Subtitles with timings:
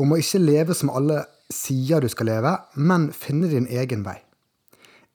[0.00, 4.18] Om å ikke leve som alle sier du skal leve, men finne din egen vei.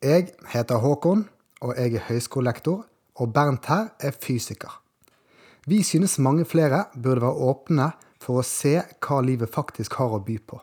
[0.03, 1.25] Jeg heter Håkon,
[1.65, 2.83] og jeg er høyskolelektor,
[3.17, 4.75] og Bernt her er fysiker.
[5.67, 7.89] Vi synes mange flere burde være åpne
[8.21, 10.61] for å se hva livet faktisk har å by på.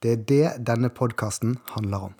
[0.00, 2.14] Det er det denne podkasten handler om.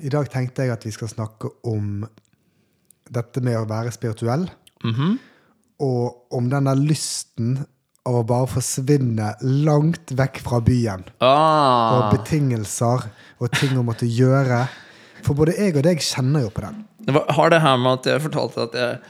[0.00, 2.06] I dag tenkte jeg at vi skal snakke om
[3.10, 4.46] dette med å være spirituell.
[5.80, 7.58] Og om den der lysten
[8.08, 9.32] av å bare forsvinne
[9.66, 11.02] langt vekk fra byen.
[11.20, 13.08] Og Ah, betingelser
[13.40, 14.64] og ting å måtte gjøre.
[15.24, 16.84] For både jeg og deg kjenner jo på den.
[17.04, 19.00] det har det her med at jeg fortalte at jeg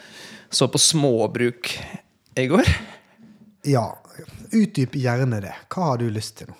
[0.50, 1.70] så på småbruk
[2.38, 2.66] i går?
[3.70, 3.86] Ja,
[4.50, 5.54] utdyp gjerne det.
[5.70, 6.58] Hva har du lyst til nå?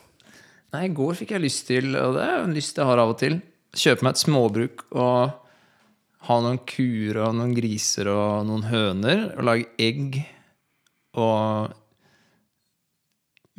[0.71, 3.17] Nei, i går fikk jeg lyst til, og det er en lyst jeg har av
[3.17, 3.41] og til,
[3.75, 5.33] kjøpe meg et småbruk og
[6.29, 10.21] ha noen kuer og noen griser og noen høner, og lage egg
[11.19, 11.75] og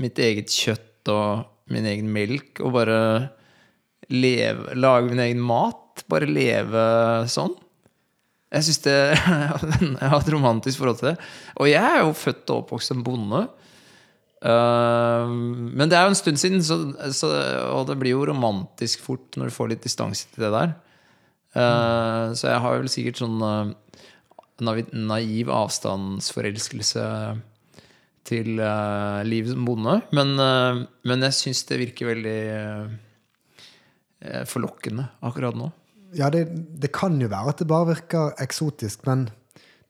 [0.01, 2.99] mitt eget kjøtt og min egen melk, og bare
[4.11, 6.03] leve, lage min egen mat.
[6.11, 6.83] Bare leve
[7.31, 7.53] sånn.
[8.51, 8.97] Jeg syns det
[10.01, 11.17] Jeg har et romantisk forhold til det.
[11.57, 13.45] Og jeg er jo født og oppvokst som bonde.
[14.41, 17.29] Uh, men det er jo en stund siden, så,
[17.69, 20.73] og det blir jo romantisk fort når du får litt distanse til det der.
[21.53, 23.71] Uh, Så jeg har vel sikkert sånn uh,
[24.61, 27.05] naiv avstandsforelskelse
[28.27, 29.97] til uh, livet som bonde.
[30.15, 35.71] Men, uh, men jeg syns det virker veldig uh, forlokkende akkurat nå.
[36.17, 36.45] Ja, det,
[36.81, 39.29] det kan jo være at det bare virker eksotisk, men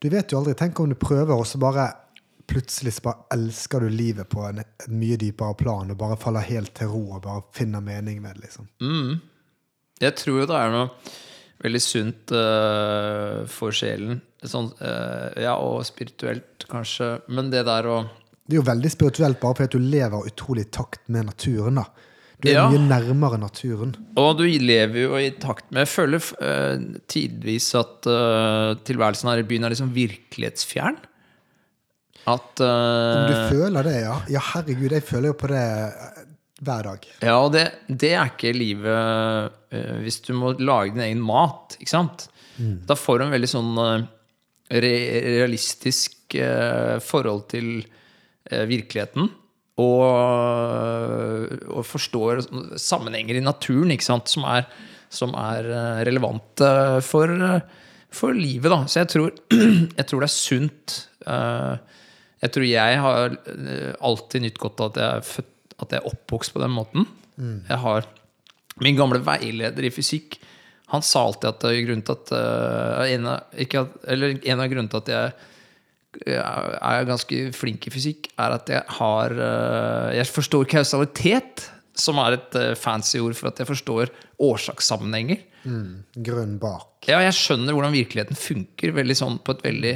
[0.02, 0.54] du vet jo aldri.
[0.58, 1.90] Tenk om du prøver, og så bare
[2.52, 6.46] plutselig så bare elsker du livet på en, en mye dypere plan, og bare faller
[6.46, 8.68] helt til ro og bare finner mening med det, liksom.
[10.02, 10.90] Jeg tror jo det er noe
[11.62, 14.22] veldig sunt uh, for sjelen.
[14.42, 17.20] Sånn, uh, ja, og spirituelt, kanskje.
[17.30, 18.00] Men det der å
[18.52, 21.86] Det er jo veldig spirituelt bare fordi du lever utrolig i takt med naturen, da.
[22.42, 22.64] Du er Ja.
[22.68, 23.94] mye nærmere naturen.
[24.18, 29.40] Og du lever jo i takt med Jeg føler uh, tidvis at uh, tilværelsen her
[29.40, 30.98] i byen er liksom virkelighetsfjern.
[32.28, 34.18] At uh, du føler det, ja.
[34.36, 35.64] Ja, herregud, jeg føler jo på det
[36.62, 37.08] hver dag.
[37.22, 41.78] Ja, og det, det er ikke livet uh, hvis du må lage din egen mat,
[41.80, 42.28] ikke sant?
[42.86, 43.72] Da får du en veldig sånn
[44.70, 44.92] re
[45.40, 46.36] realistisk
[47.02, 47.80] forhold til
[48.70, 49.30] virkeligheten.
[49.82, 50.02] Og,
[51.72, 52.44] og forstår
[52.80, 54.30] sammenhenger i naturen sant?
[54.30, 54.68] som er,
[55.10, 56.68] som er eh, relevante
[57.08, 57.64] for, eh,
[58.14, 58.70] for livet.
[58.70, 58.84] Da.
[58.86, 59.32] Så jeg tror,
[60.00, 60.98] jeg tror det er sunt.
[61.26, 61.76] eh,
[62.42, 66.02] Jeg tror jeg har eh, alltid nytt godt av at jeg er født at jeg
[66.04, 67.08] er oppvokst på den måten.
[67.42, 68.06] Jeg har
[68.82, 70.36] Min gamle veileder i fysikk
[70.94, 74.62] Han sa alltid at eh, grunnen til at, uh, en, av, ikke at Eller en
[74.62, 75.34] av grunnene til at jeg
[76.28, 81.68] er ganske flink i fysikk, er at jeg har eh, Jeg forstår kausalitet,
[81.98, 84.12] som er et eh, fancy ord for at jeg forstår
[84.42, 85.44] årsakssammenhenger.
[86.26, 87.06] Grunn bak.
[87.10, 89.94] Ja, jeg skjønner hvordan virkeligheten funker sånn på et veldig,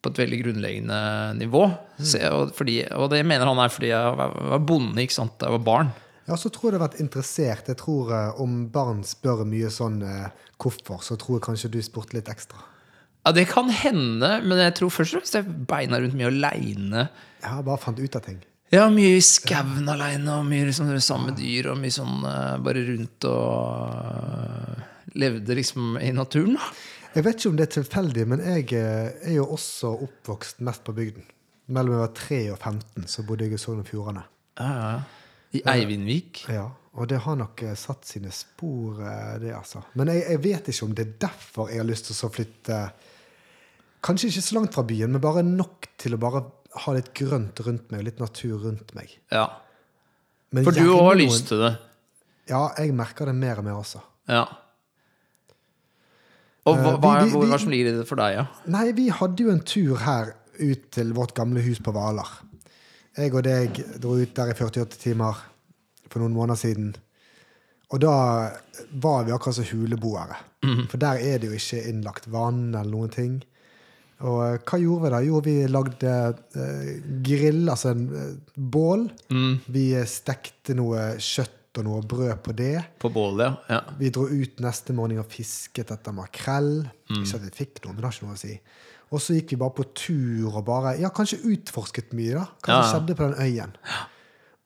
[0.00, 1.00] på et veldig grunnleggende
[1.40, 1.66] nivå.
[2.00, 5.36] Så og, fordi, og det mener han er fordi jeg var, var bonde ikke sant,
[5.38, 5.94] da jeg var barn.
[6.24, 7.68] Ja, så tror jeg det har vært interessert.
[7.68, 11.82] Jeg tror eh, Om barn spør mye sånn eh, hvorfor, så tror jeg kanskje du
[11.84, 12.62] spurte litt ekstra.
[13.24, 17.06] Ja, Det kan hende, men jeg tror først og fremst jeg beina rundt mye aleine.
[17.44, 18.42] Har bare fant ut av ting.
[18.72, 22.56] Ja, mye i skauen aleine, og mye liksom sammen med dyr, og mye sånn eh,
[22.64, 24.84] bare rundt og uh,
[25.20, 26.68] levde liksom i naturen, da.
[27.14, 30.84] Jeg vet ikke om det er tilfeldig, men jeg eh, er jo også oppvokst mest
[30.84, 31.28] på bygden.
[31.72, 34.24] Mellom jeg var 3 og 15 så bodde jeg i Sogn og Fjordane.
[34.58, 35.28] Ja, ja, ja.
[35.54, 36.42] I Eivindvik.
[36.50, 36.66] Ja,
[36.98, 38.98] og det har nok satt sine spor,
[39.38, 39.84] det, altså.
[39.94, 42.30] Men jeg, jeg vet ikke om det er derfor jeg har lyst til å så
[42.34, 42.80] flytte
[44.04, 46.42] Kanskje ikke så langt fra byen, men bare nok til å bare
[46.84, 49.14] ha litt grønt rundt meg, litt natur rundt meg.
[49.32, 49.46] Ja.
[50.52, 51.72] Men For du òg har lyst til det.
[52.50, 54.02] Ja, jeg merker det mer og mer også.
[54.28, 54.44] Ja.
[56.66, 58.46] Og hva, Eh, hva, vi- vi- hvor- hva som ligger i det for deg, ja?
[58.66, 62.28] Nei, vi hadde jo en tur her ut til vårt gamle hus på Hvaler.
[63.16, 65.34] Jeg og deg dro ut der i 48 timer
[66.08, 66.96] for noen måneder siden.
[67.92, 68.50] Og da
[68.92, 70.36] var vi akkurat som huleboere.
[70.88, 73.42] For der er det jo ikke innlagt vann eller noen ting.
[74.22, 75.20] Og eh, hva gjorde vi da?
[75.26, 76.12] Jo, vi lagde
[76.54, 76.88] eh,
[77.26, 79.08] grill, altså en eh, bål.
[79.74, 82.76] Vi eh, stekte noe kjøtt og noe brød på det.
[83.02, 83.80] På bålet, ja.
[83.80, 83.94] ja.
[83.98, 86.84] Vi dro ut neste morgen og fisket etter makrell.
[87.10, 88.54] Ikke at vi fikk noe, men det har ikke noe å si.
[89.10, 92.46] Og så gikk vi bare på tur og bare Ja, kanskje utforsket mye, da.
[92.62, 93.74] Hva Ja, skjedde på den øyen.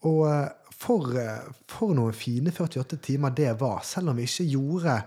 [0.08, 0.48] Og eh,
[0.78, 1.08] for,
[1.66, 4.98] for noen fine 48 timer det var, selv om vi ikke gjorde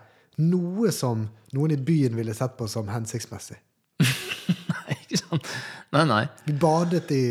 [0.42, 3.60] noe som noen i byen ville sett på som hensiktsmessig.
[5.32, 5.40] Nei.
[5.96, 6.24] Nei, nei.
[6.48, 7.24] Vi badet i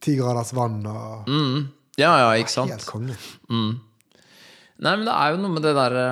[0.00, 1.68] ti graders vann og Mm.
[2.00, 2.70] Ja, ja, ikke sant?
[2.72, 3.16] Helt konge.
[3.50, 6.04] Nei, men det er jo noe med det derre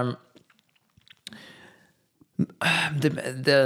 [3.02, 3.10] det,
[3.46, 3.58] det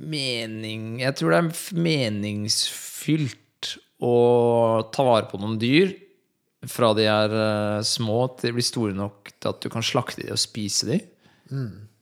[0.00, 3.70] Mening Jeg tror det er meningsfylt
[4.04, 4.14] å
[4.92, 5.92] ta vare på noen dyr
[6.68, 10.20] fra de er eh, små til de blir store nok til at du kan slakte
[10.24, 10.98] de og spise de.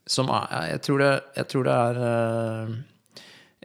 [0.08, 2.74] Som er Jeg tror det, jeg tror det er eh,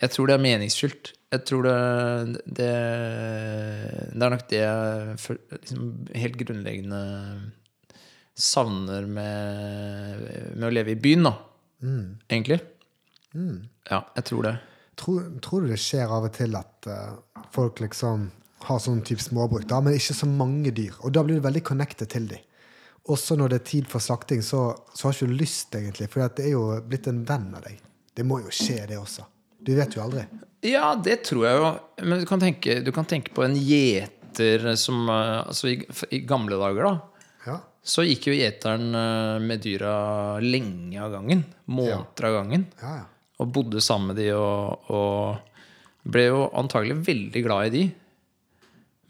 [0.04, 1.14] Jeg tror det er meningsfylt.
[1.34, 1.78] Jeg tror det
[2.46, 2.70] Det,
[4.14, 5.18] det er nok det jeg
[5.56, 7.02] liksom, helt grunnleggende
[8.34, 10.24] savner med,
[10.58, 11.34] med å leve i byen, da.
[12.34, 12.60] Egentlig.
[13.90, 14.54] Ja, jeg tror det.
[14.98, 18.32] Tror, tror du det skjer av og til at eh, folk liksom
[18.68, 20.96] har sånn type småbruk, da, men ikke så mange dyr?
[21.04, 22.42] Og da blir du veldig connected til dem.
[23.12, 26.08] Også når det er tid for slakting, så, så har ikke du lyst, egentlig.
[26.12, 27.82] For det er jo blitt en venn av deg.
[28.16, 29.26] Det må jo skje, det også.
[29.64, 30.24] Du vet jo aldri.
[30.64, 31.72] Ja, det tror jeg jo.
[32.08, 35.76] Men du kan tenke, du kan tenke på en gjeter som eh, Altså i,
[36.16, 37.26] i gamle dager, da.
[37.48, 37.58] Ja.
[37.84, 39.96] Så gikk jo gjeteren eh, med dyra
[40.44, 41.44] lenge av gangen.
[41.68, 42.70] Måneder av gangen.
[42.80, 43.10] Ja, ja.
[43.44, 47.84] Og bodde sammen med de og, og ble jo antagelig veldig glad i de.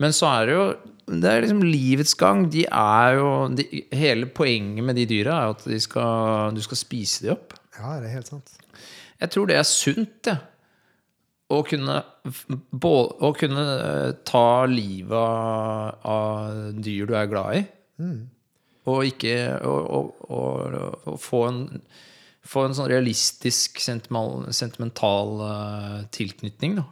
[0.01, 0.65] Men så er det jo
[1.07, 2.45] Det er liksom livets gang.
[2.51, 6.79] De er jo de, Hele poenget med de dyra er at de skal, du skal
[6.79, 7.57] spise de opp.
[7.77, 8.55] ja, det er helt sant.
[9.19, 10.49] Jeg tror det er sunt, jeg.
[11.53, 11.99] Å kunne,
[12.81, 17.65] å kunne eh, ta livet av, dyr du er glad i.
[18.89, 19.35] Og ikke
[19.67, 20.79] og, og,
[21.11, 21.61] og få en
[22.43, 26.85] få en sånn realistisk, sentimental, sentimental eh, tilknytning da.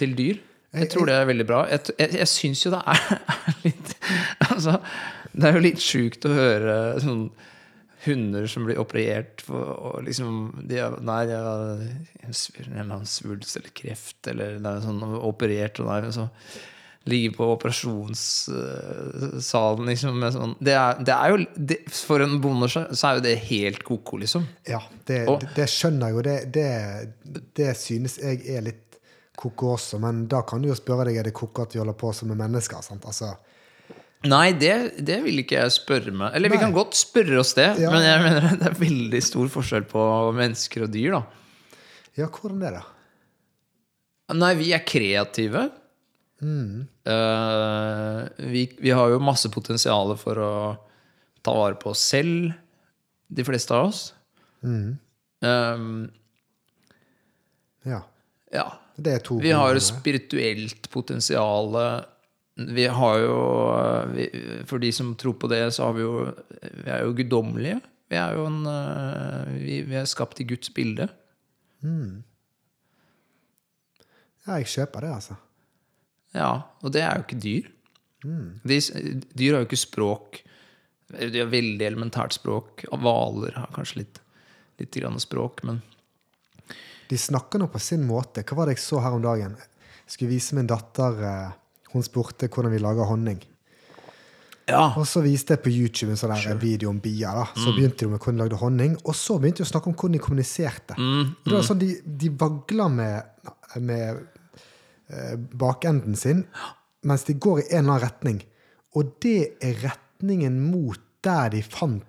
[0.00, 0.40] til dyr.
[0.76, 1.60] Jeg tror det er veldig bra.
[1.72, 3.00] Jeg, jeg, jeg syns jo det er,
[3.46, 3.88] er litt
[4.50, 4.72] Altså,
[5.32, 7.24] det er jo litt sjukt å høre sånn
[8.06, 10.32] hunder som blir operert for og liksom
[10.70, 15.80] de er, Nei, de har en eller annen svulst eller kreft eller er sånn operert
[15.82, 16.24] og nei, så
[17.06, 22.66] ligger på operasjonssalen liksom med sånn Det er, det er jo det, For en bonde
[22.72, 22.80] så
[23.10, 24.42] er jo det helt ko-ko, liksom.
[24.66, 26.20] Ja, det, Og- det, skjønner jeg jo.
[26.26, 26.70] Det, det,
[27.58, 28.85] det synes jeg er litt
[29.36, 29.98] koko også.
[30.02, 32.28] Men da kan du jo spørre deg er det koko at vi holder på som
[32.32, 32.80] med mennesker.
[32.84, 33.04] Sant?
[33.08, 33.34] Altså,
[34.26, 34.72] Nei, det,
[35.06, 36.32] det vil ikke jeg spørre meg.
[36.34, 37.90] Eller vi kan godt spørre oss det, Ja.
[37.92, 40.02] men jeg mener det er veldig stor forskjell på
[40.34, 41.20] mennesker og dyr, da.
[42.16, 42.82] ja, hvordan det, da?
[44.34, 45.66] Nei, vi er kreative.
[46.42, 50.50] Eh, vi, vi har jo masse potensial for å
[51.46, 52.50] ta vare på oss selv,
[53.28, 54.02] de fleste av oss.
[54.64, 55.86] Eh,
[57.86, 58.00] Ja.
[58.50, 58.66] ja.
[58.96, 61.76] Det er to Vi har jo spirituelt potensial.
[62.56, 63.36] Vi har jo
[64.14, 64.28] vi,
[64.68, 66.14] For de som tror på det, så har vi jo
[66.62, 67.80] Vi er jo guddommelige.
[68.08, 71.08] Vi er jo en eh, vi, vi er skapt i Guds bilde.
[74.46, 75.36] Ja, jeg kjøper det, altså.
[76.36, 76.50] Ja,
[76.84, 77.72] og det er jo ikke dyr.
[78.22, 78.78] De,
[79.34, 80.40] dyr har jo ikke språk.
[81.10, 82.86] De har veldig elementært språk.
[82.90, 84.20] Hvaler har kanskje litt,
[84.80, 85.82] litt grann språk, men
[87.08, 88.42] De snakker nå på sin måte.
[88.42, 89.56] Hva var det jeg så her om dagen?
[90.06, 91.50] Jeg skulle vise min datter eh,
[91.92, 93.38] Hun spurte hvordan vi lager honning.
[94.66, 94.88] Ja.
[94.98, 97.30] Og så viste jeg på YouTube en sånn der video om bier.
[97.38, 97.76] da Så Mm.
[97.76, 100.12] begynte de med hvordan de lagde honning, og så begynte de å snakke om hvordan
[100.12, 100.94] de kommuniserte.
[100.98, 103.22] Mm, Og det var sånn De, de vagler med,
[103.80, 104.26] med
[105.10, 106.44] eh, bakenden sin
[107.06, 108.42] mens de går i en eller annen retning.
[108.96, 112.02] Og det er retningen mot der de fant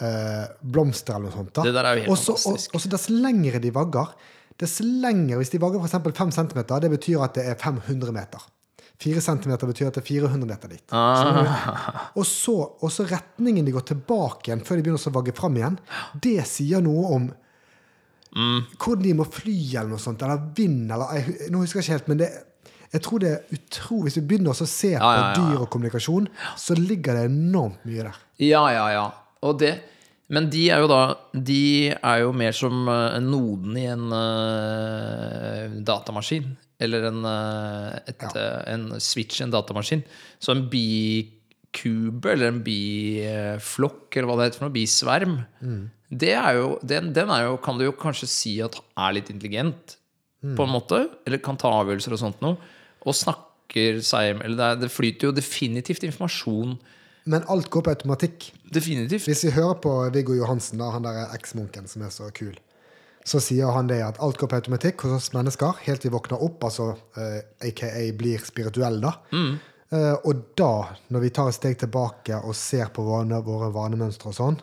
[0.00, 1.52] eh, blomster eller noe sånt.
[1.54, 1.62] da.
[1.66, 2.74] Det der er jo helt og så, fantastisk.
[2.74, 4.14] og så dess lengre de vagger,
[4.58, 5.96] dess lenger Hvis de vagger f.eks.
[6.18, 8.42] 5 cm, det betyr at det er 500 meter.
[9.02, 10.84] 4 cm betyr at det er 400 meter dit.
[10.94, 12.12] Ah.
[12.14, 15.78] Og så, retningen de går tilbake igjen før de begynner å vagge fram igjen,
[16.22, 17.32] det sier noe om
[18.34, 18.64] Mm.
[18.82, 21.92] hvordan de må fly eller noe sånt, eller vind, eller jeg, Nå husker jeg ikke
[21.92, 22.28] helt, men det,
[22.90, 25.34] jeg tror det er utrolig Hvis vi begynner å se på ja, ja, ja.
[25.38, 26.26] dyr og kommunikasjon,
[26.58, 28.18] så ligger det enormt mye der.
[28.42, 29.04] Ja, ja, ja.
[29.44, 29.74] Og det,
[30.32, 31.00] men de er jo da
[31.36, 36.54] De er jo mer som eh, noden i en uh, datamaskin.
[36.80, 40.02] Eller en, uh, et, eh, en switch i en datamaskin.
[40.42, 45.36] Så en bikube eller en biflokk, eller hva det heter for noe, bisverm,
[46.14, 49.30] det er jo, den, den er jo, kan du jo kanskje si at er litt
[49.32, 49.96] intelligent,
[50.44, 50.56] Mm.
[50.58, 50.98] på en måte.
[51.24, 52.58] Eller kan ta avgjørelser og sånt noe.
[53.08, 56.76] Og snakker seg Eller det, er, det flyter jo definitivt informasjon.
[57.30, 58.50] Men alt går på automatikk.
[58.74, 59.26] Definitivt.
[59.28, 62.56] Hvis vi hører på Viggo Johansen, da, han der eksmunken som er så kul,
[63.24, 66.42] så sier han det at alt går på automatikk hos oss mennesker helt vi våkner
[66.44, 67.88] opp, altså uh, aka
[68.18, 69.14] blir spirituelle, da.
[69.94, 74.32] Eh, og da, når vi tar et steg tilbake og ser på våre, våre vanemønstre
[74.32, 74.58] og sånn,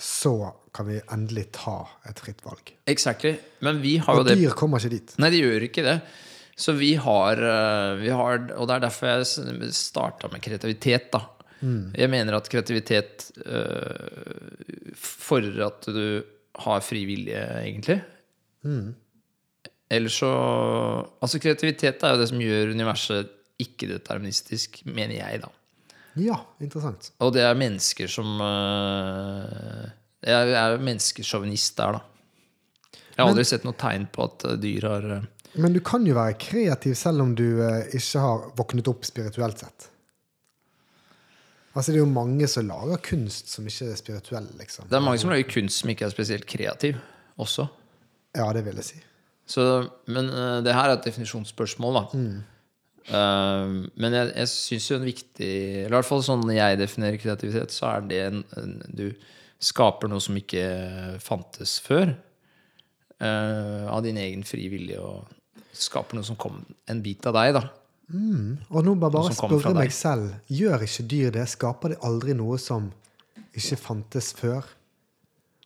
[0.00, 0.34] så
[0.72, 2.72] kan vi endelig ta et fritt valg.
[2.88, 3.34] Exactly.
[3.66, 5.16] Men vi har jo Og det dyr kommer ikke dit.
[5.20, 5.98] Nei, de gjør ikke det.
[6.60, 11.26] Så vi har, eh, vi har Og det er derfor jeg starta med kreativitet, da.
[11.60, 16.04] Jeg mener at kreativitet uh, fordrer at du
[16.64, 18.00] har fri vilje, egentlig.
[19.90, 20.30] Ellers så
[21.20, 25.50] Altså, kreativitet er jo det som gjør universet ikke-deterministisk, mener jeg, da.
[26.20, 27.12] Ja, interessant.
[27.22, 29.84] Og det er mennesker som uh,
[30.26, 32.06] Jeg er menneskesjåvinist der, da.
[33.20, 35.24] Jeg har aldri sett noe tegn på at eh, dyr har eh,
[35.60, 39.60] Men du kan jo være kreativ selv om du eh, ikke har våknet opp spirituelt
[39.60, 39.90] sett.
[41.70, 44.88] Altså, det er jo mange som lager kunst som ikke er spirituell, liksom.
[44.90, 46.98] Det er mange som lager kunst som ikke er spesielt kreativ
[47.38, 47.68] også.
[48.36, 49.02] Ja, det vil jeg si.
[49.50, 49.66] Så,
[50.10, 52.24] men uh, det her er et definisjonsspørsmål, da.
[53.10, 57.18] Eh, men jeg, jeg syns jo en viktig Eller i hvert fall sånn jeg definerer
[57.18, 59.06] kreativitet, så er det en, en Du
[59.58, 60.62] skaper noe som ikke
[61.20, 62.14] fantes før.
[63.20, 67.58] Uh, av din egen frie vilje, og skaper noe som kom en bit av deg,
[67.58, 67.66] da.
[68.10, 70.32] Og nå bare, bare som spørre meg selv.
[70.50, 71.46] Gjør ikke dyr det?
[71.52, 72.90] Skaper det aldri noe som
[73.56, 74.66] ikke fantes før?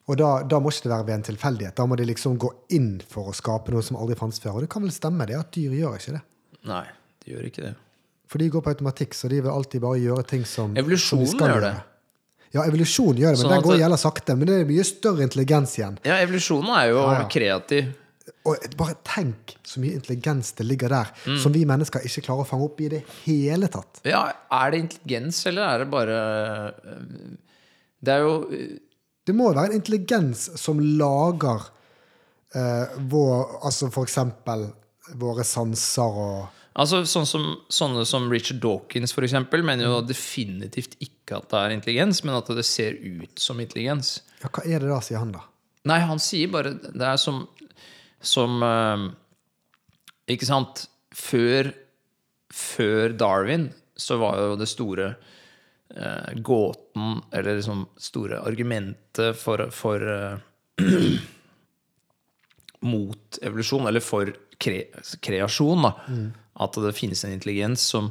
[0.05, 1.77] Og da, da må ikke det være ved en tilfeldighet.
[1.79, 4.59] Da må de liksom gå inn for å skape noe som aldri fantes før.
[4.59, 6.23] Og det kan vel stemme det at dyr gjør ikke det.
[6.69, 6.85] Nei,
[7.25, 7.73] de gjør ikke det.
[8.29, 11.41] For de går på automatikk, så de vil alltid bare gjøre ting som Evolusjonen som
[11.41, 11.75] de gjør det.
[12.55, 14.37] Ja, evolusjon gjør det, men Sånn den går jævla sakte.
[14.39, 15.97] Men det er mye større intelligens igjen.
[16.07, 17.25] Ja, evolusjonen er jo Ja, ja.
[17.33, 17.89] kreativ.
[18.49, 21.39] Og bare tenk så mye intelligens det ligger der, Mm.
[21.43, 24.01] som vi mennesker ikke klarer å fange opp i det hele tatt.
[24.05, 26.19] Ja, er det intelligens, eller er det bare
[26.85, 27.37] øh,
[28.05, 28.79] Det er jo øh,
[29.27, 31.69] Det må jo være en intelligens som lager
[32.55, 34.71] eh, vår Altså for eksempel
[35.21, 40.97] våre sanser og Altså sånn som, Sånne som Richard Dawkins for eksempel, mener jo definitivt
[40.99, 44.17] ikke at det er intelligens, men at det ser ut som intelligens.
[44.43, 45.45] Ja, hva er det da, sier han da?
[45.87, 47.45] Nei, han sier bare Det er som,
[48.27, 49.07] som øh,
[50.33, 50.87] Ikke sant?
[51.15, 51.71] Før,
[52.51, 55.13] før Darwin så var jo det store
[55.95, 60.43] eh, gåten, eller liksom store argumentet for, for eh,
[62.85, 64.29] Mot evolusjon, eller for
[64.61, 64.81] kre,
[65.25, 65.93] kreasjon, da.
[66.67, 68.11] At det finnes en intelligens som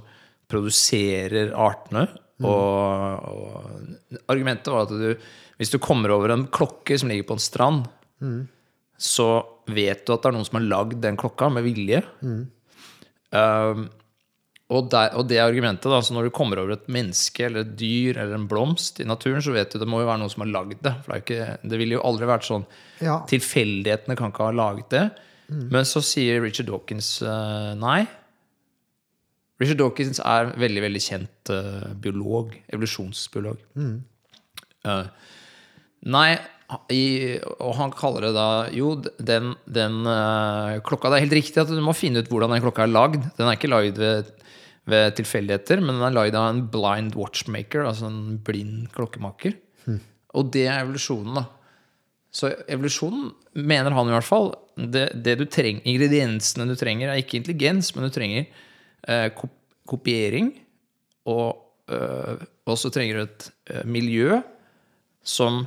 [0.49, 2.07] produserer artene.
[2.41, 5.27] Og, og argumentet var at du,
[5.59, 7.85] hvis du kommer over en klokke som ligger på en strand,
[8.99, 9.27] så
[9.69, 12.01] vet du at det er noen som har lagd den klokka med vilje.
[12.23, 13.87] Um,
[14.73, 17.75] og, der, og det argumentet, da, så når du kommer over et menneske eller et
[17.79, 20.45] dyr eller en blomst i naturen, så vet du det må jo være noen som
[20.45, 20.95] har lagd det.
[21.03, 22.65] For det, ikke, det ville jo aldri vært sånn
[23.03, 23.19] Ja.
[23.29, 25.05] Tilfeldighetene kan ikke ha laget det.
[25.53, 28.05] Men så sier Richard Dawkins uh, nei.
[29.61, 32.55] Richard Dawkins er veldig veldig kjent uh, biolog.
[32.73, 33.59] Evolusjonsbiolog.
[34.83, 35.05] Eh,
[36.11, 36.29] nei,
[36.93, 41.61] i, og han kaller det da Jo, den, den eh, klokka Det er helt riktig
[41.63, 43.19] at du må finne ut hvordan den klokka er lagd.
[43.37, 44.31] Den er ikke lagd ved,
[44.89, 49.57] ved tilfeldigheter, men den er lagd av en blind watchmaker, altså en blind klokkemaker.
[50.33, 51.45] Og det er evolusjonen, da.
[52.33, 57.21] Så evolusjonen, mener han i hvert fall, det, det du trenger, ingrediensene du trenger, er
[57.21, 58.47] ikke intelligens, men du trenger
[59.37, 59.53] kop
[59.83, 60.47] kopiering.
[61.29, 61.59] Og,
[61.91, 62.43] eh,
[62.79, 64.39] så trenger du et miljø
[65.23, 65.65] som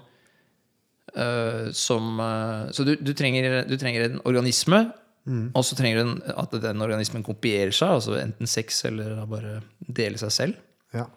[1.73, 4.85] som eh, Så du, du, trenger, du trenger en organisme,
[5.27, 10.21] og så trenger du at den organismen kopierer seg, altså enten sex eller bare dele
[10.21, 10.61] seg selv.
[10.95, 11.09] Ja.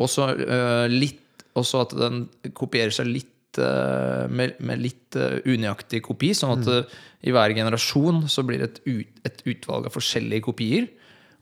[0.00, 2.22] Og så uh, at den
[2.56, 6.32] kopierer seg litt uh, med, med litt uh, unøyaktig kopi.
[6.36, 10.46] Sånn at øh, i hver generasjon så blir det et, ut, et utvalg av forskjellige
[10.48, 10.88] kopier.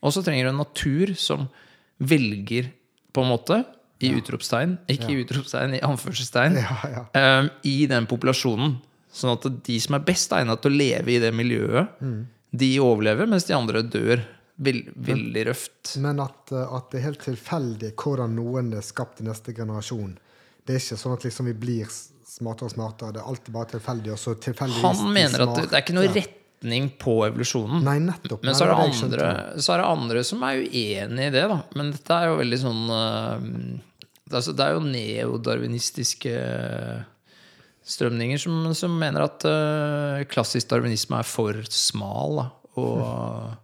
[0.02, 1.46] Og så trenger du en natur som
[2.02, 2.72] velger,
[3.14, 3.62] på en måte,
[3.98, 6.58] i utropstegn Ikke i utropstegn, i anførselstegn.
[6.62, 7.04] Ja, ja.
[7.18, 8.76] øh, I den populasjonen.
[9.12, 11.96] Sånn at de som er best egnet til å leve i det miljøet,
[12.50, 14.22] de overlever, mens de andre dør.
[14.58, 15.92] Vel, veldig røft.
[16.02, 20.16] Men at, eh, at det er helt tilfeldig hvordan noen er skapt i neste generasjon.
[20.66, 21.92] Det er ikke sånn at liksom vi blir
[22.28, 23.14] smartere og smartere.
[23.14, 24.16] Det er alltid bare tilfeldig.
[24.82, 26.34] Han mener at det, det er ikke noe smarte.
[26.58, 27.84] Retning på evolusjonen.
[27.84, 28.42] Nei, nettopp.
[28.42, 31.60] Men så er, det andre, så er det andre som er uenig i det, da.
[31.76, 33.46] Men dette er jo veldig sånn øh,
[34.32, 36.34] altså, Det er jo neodarwinistiske
[37.88, 42.44] strømninger som, som mener at uh, klassisk darwinisme er for smal da,
[42.76, 43.54] og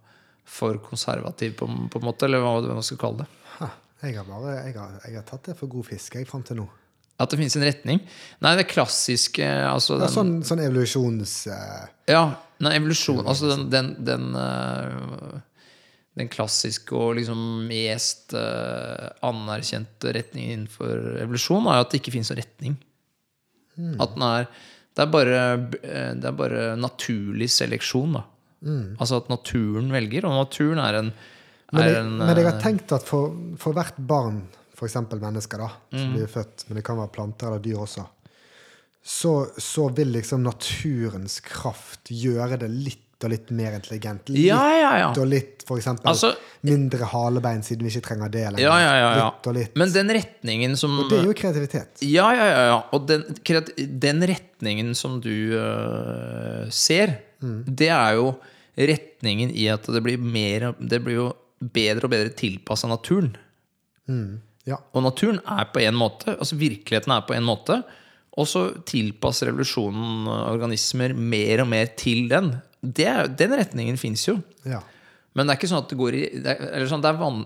[0.48, 3.42] for konservativ, på, på en måte, eller hva man skal kalle det.
[3.58, 3.68] Ha,
[4.06, 6.62] jeg, har bare, jeg, har, jeg har tatt det for god fisk jeg fram til
[6.62, 6.66] nå.
[7.20, 8.00] At det finnes en retning.
[8.42, 11.34] Nei, det klassiske altså Ja, sånn, sånn evolusjons...
[11.46, 12.24] Uh, Ja,
[12.64, 15.38] nei, evolusjon Altså den, den, den, uh,
[16.18, 17.38] den klassiske og liksom
[17.70, 22.78] mest uh, anerkjente retningen innenfor evolusjon er jo at det ikke finnes noen retning.
[24.02, 24.48] At den er
[24.94, 25.38] det er, bare,
[25.82, 28.20] eh, det er bare naturlig seleksjon, da.
[29.02, 31.08] Altså at naturen velger, og naturen er en,
[31.74, 34.44] Men, er jeg, en men jeg har eh, tenkt at for, for hvert barn,
[34.84, 35.00] f.eks.
[35.20, 35.98] mennesker, da, Mm.
[36.00, 38.04] som blir født, men det kan være planter eller dyr også,
[39.04, 44.28] så, så vil liksom naturens kraft gjøre det litt og litt mer intelligent.
[44.28, 45.06] Litt Ja, ja, ja.
[45.16, 46.34] og litt, for eksempel Altså-
[46.66, 48.60] mindre halebein, siden vi ikke trenger det lenger.
[48.60, 49.28] Ja, ja, ja.
[49.30, 49.76] Litt og litt.
[49.76, 52.02] Men den retningen som og det er jo kreativitet.
[52.02, 52.64] Ja, ja, ja.
[52.72, 52.82] ja.
[52.92, 53.24] Og den,
[54.00, 58.34] den retningen som du uh, ser, det er jo
[58.76, 61.26] retningen i at det blir mer Det blir jo
[61.60, 63.36] bedre og bedre tilpassa naturen.
[64.68, 64.78] Ja.
[64.96, 67.82] Og naturen er på en måte, altså virkeligheten er på en måte,
[68.34, 72.54] og så tilpasser revolusjonen organismer mer og mer til den.
[72.80, 73.06] Det,
[73.38, 74.38] den retningen fins jo.
[74.68, 74.80] ja.
[75.34, 77.16] Men det er ikke sånn at det går i det er, eller sånn, det er
[77.18, 77.40] van,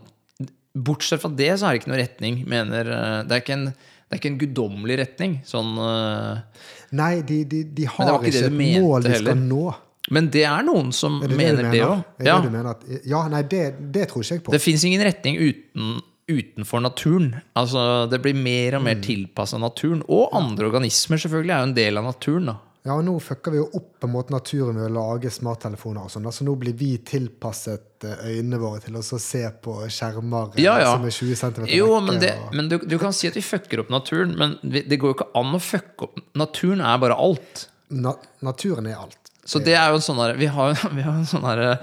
[0.79, 3.63] Bortsett fra det, så er det ikke noe retning, mener eh, Det er ikke en,
[3.73, 5.37] det er ikke en guddommelig retning.
[5.49, 6.61] Sånn eh,
[7.01, 9.33] Nei, de, de, de har ikke et mål de heller.
[9.33, 9.63] skal nå.
[10.15, 12.05] Men det er noen som Er det mener det òg.
[12.25, 12.37] Ja.
[13.09, 14.55] ja, nei, det, det tror ikke jeg på.
[14.55, 17.30] Det fins ingen retning uten, utenfor naturen.
[17.56, 18.85] Altså, det blir mer og Mm.
[18.85, 20.02] mer tilpassa naturen.
[20.08, 22.47] Og andre organismer selvfølgelig er jo en del av naturen.
[22.47, 22.56] da
[22.87, 26.04] Ja, og nå fucker vi jo opp på en måte naturen ved å lage smarttelefoner
[26.04, 26.25] og sånn.
[26.25, 30.62] altså Så nå blir vi tilpasset eh, øynene våre til å se på skjermer eh,
[30.62, 30.92] Ja, ja.
[30.97, 33.40] som er 20 cm Jo, men, det, og- men du, du kan si at vi
[33.42, 37.16] fucker opp naturen, men det går jo ikke an å fucke opp Naturen er bare
[37.18, 37.66] alt.
[37.90, 39.18] Na naturen er alt.
[39.44, 41.78] Så det er jo en sånn der, Vi har jo vi har en sånn herre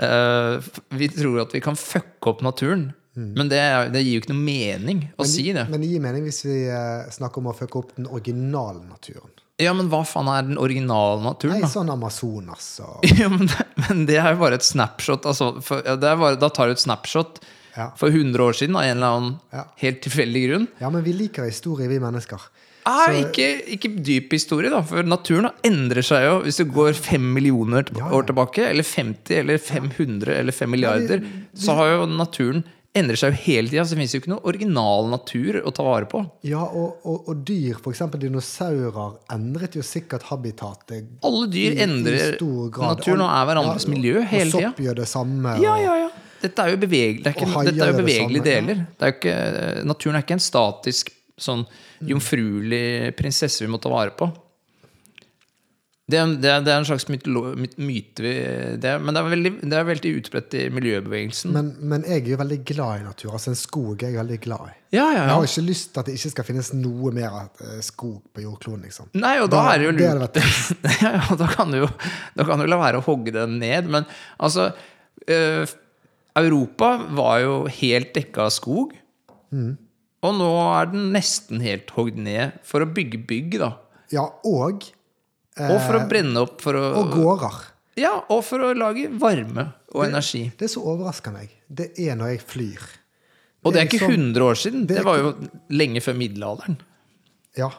[0.00, 0.60] uh,
[0.96, 2.94] Vi tror at vi kan fucke opp naturen.
[3.18, 3.58] Men det,
[3.92, 5.64] det gir jo ikke noe mening å si det.
[5.66, 5.70] Mm.
[5.74, 9.32] Men det gir mening hvis vi eh, snakker om å fucke opp den originale naturen.
[9.60, 11.68] Ja, men hva faen er den originale naturen, Nei, da?
[11.68, 15.26] sånn Amazonas og Ja, men, det, men det er jo bare et snapshot.
[15.28, 17.42] Altså, for, ja, det bare, da tar du et snapshot
[17.76, 17.90] Ja.
[17.98, 19.66] for 100 år siden av en eller annen Ja.
[19.82, 20.64] helt tilfeldig grunn.
[20.80, 22.40] Ja, men vi liker historie, vi mennesker.
[22.88, 24.80] Er ikke, ikke dyp historie, da.
[24.82, 29.60] For naturen endrer seg jo hvis du går fem millioner år tilbake, eller 50, eller
[29.60, 31.26] 500, eller 5 milliarder.
[31.54, 33.84] Så har jo naturen endrer seg jo hele tida.
[33.84, 36.24] Så det fins jo ikke noe original natur å ta vare på.
[36.42, 38.02] Ja, og, og, og dyr, f.eks.
[38.18, 43.86] dinosaurer, endret jo sikkert habitatet Alle dyr i- i endrer stor naturen og er hverandres
[43.86, 44.70] Ja, miljø hele Og tida.
[44.72, 45.54] sopp gjør det samme.
[45.62, 46.10] Ja, og- ja, ja.
[46.40, 48.86] Dette er jo bevegelig, det er ikke, dette er jo bevegelige det deler.
[48.98, 51.66] Det er ikke, naturen er ikke en statisk, sånn
[52.04, 54.28] jomfruelig prinsesse vi må ta vare på.
[56.10, 57.42] Det, det, det er en slags mytolo,
[57.78, 58.30] myte
[58.82, 61.52] det, Men det er veldig, det er veldig utbredt i miljøbevegelsen.
[61.54, 63.32] Men, men jeg er jo veldig glad i natur.
[63.36, 64.76] Altså En skog er jeg veldig glad i.
[64.96, 67.76] ja, ja, Jeg har ikke lyst til at det ikke skal finnes noe mer eh,
[67.86, 68.86] skog på jordkloden.
[68.88, 69.10] liksom.
[69.20, 70.40] Nei, og da, Da- er det jo lurt.
[71.04, 71.90] ja, ja, da kan du jo
[72.36, 73.90] da kan du la være å hogge den ned.
[73.92, 74.70] Men altså
[75.28, 75.76] øh,
[76.40, 78.92] Europa var jo helt dekka av skog.
[79.52, 79.74] Mm.
[80.26, 83.70] Og nå er den nesten helt hogd ned for å bygge bygg, da.
[84.12, 84.84] Ja, og
[85.58, 87.56] Og for å brenne opp for å Eh, Og gårder.
[87.96, 90.52] Ja, og for å lage varme og energi.
[90.56, 92.80] Det som overrasker meg, det er når jeg flyr.
[93.64, 94.86] Og det er ikke liksom- 100 år siden.
[94.86, 95.32] det Det var jo
[95.70, 96.78] lenge før middelalderen.
[97.56, 97.70] Ja.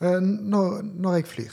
[0.00, 1.52] Eh, Når, når jeg flyr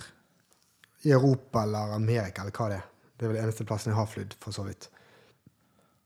[1.06, 2.84] i Europa eller Amerika eller hva det er,
[3.18, 4.88] det er vel den eneste plassen jeg har flydd, for så vidt,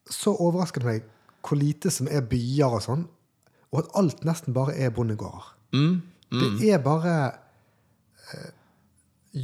[0.10, 1.04] så overrasker det meg
[1.44, 3.08] hvor lite som er byer og sånn,
[3.72, 5.44] og at alt nesten bare er bondegårder.
[5.74, 6.02] Mm,
[6.60, 7.34] Det er bare
[8.34, 8.50] eh,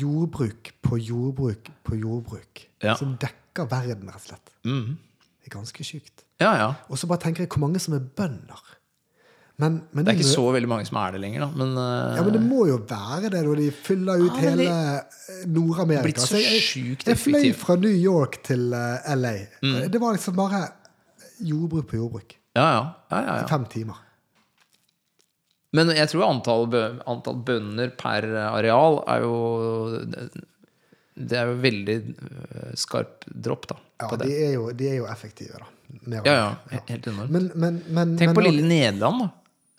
[0.01, 2.95] jordbruk på jordbruk på jordbruk Ja.
[2.99, 4.53] som dekker verden, rett og slett.
[4.65, 4.97] Mm.
[5.41, 6.25] Det er ganske sjukt.
[6.41, 6.73] Ja, ja.
[6.89, 8.61] Og så bare tenker jeg hvor mange som er bønder.
[9.57, 11.49] Men, men Det er ikke så veldig mange som er det lenger, da.
[11.55, 14.65] Men, uh, Ja, men det må jo være det når de fyller ut Ja, hele
[14.67, 16.03] eh, Nord-Amerika.
[16.09, 19.35] Blitt så jeg, sjukt jeg fløy fra New York til uh, LA.
[19.63, 19.77] Mm.
[19.93, 20.65] Det var liksom bare
[21.39, 22.35] jordbruk på jordbruk.
[22.55, 22.83] ja, ja.
[23.11, 23.47] ja, ja, ja.
[23.47, 24.01] Fem timer.
[25.75, 26.67] Men jeg tror antall,
[27.09, 29.35] antall bønder per areal er jo
[31.15, 33.79] Det er jo veldig øh, skarp dropp, da.
[34.01, 34.27] Ja, på det.
[34.27, 35.71] de er jo, de er jo effektive, da.
[36.05, 36.79] Mer og Ja, ja.
[36.89, 37.31] Helt enormt.
[37.31, 39.29] Men, men, men, Tenk på lille Nederland, da.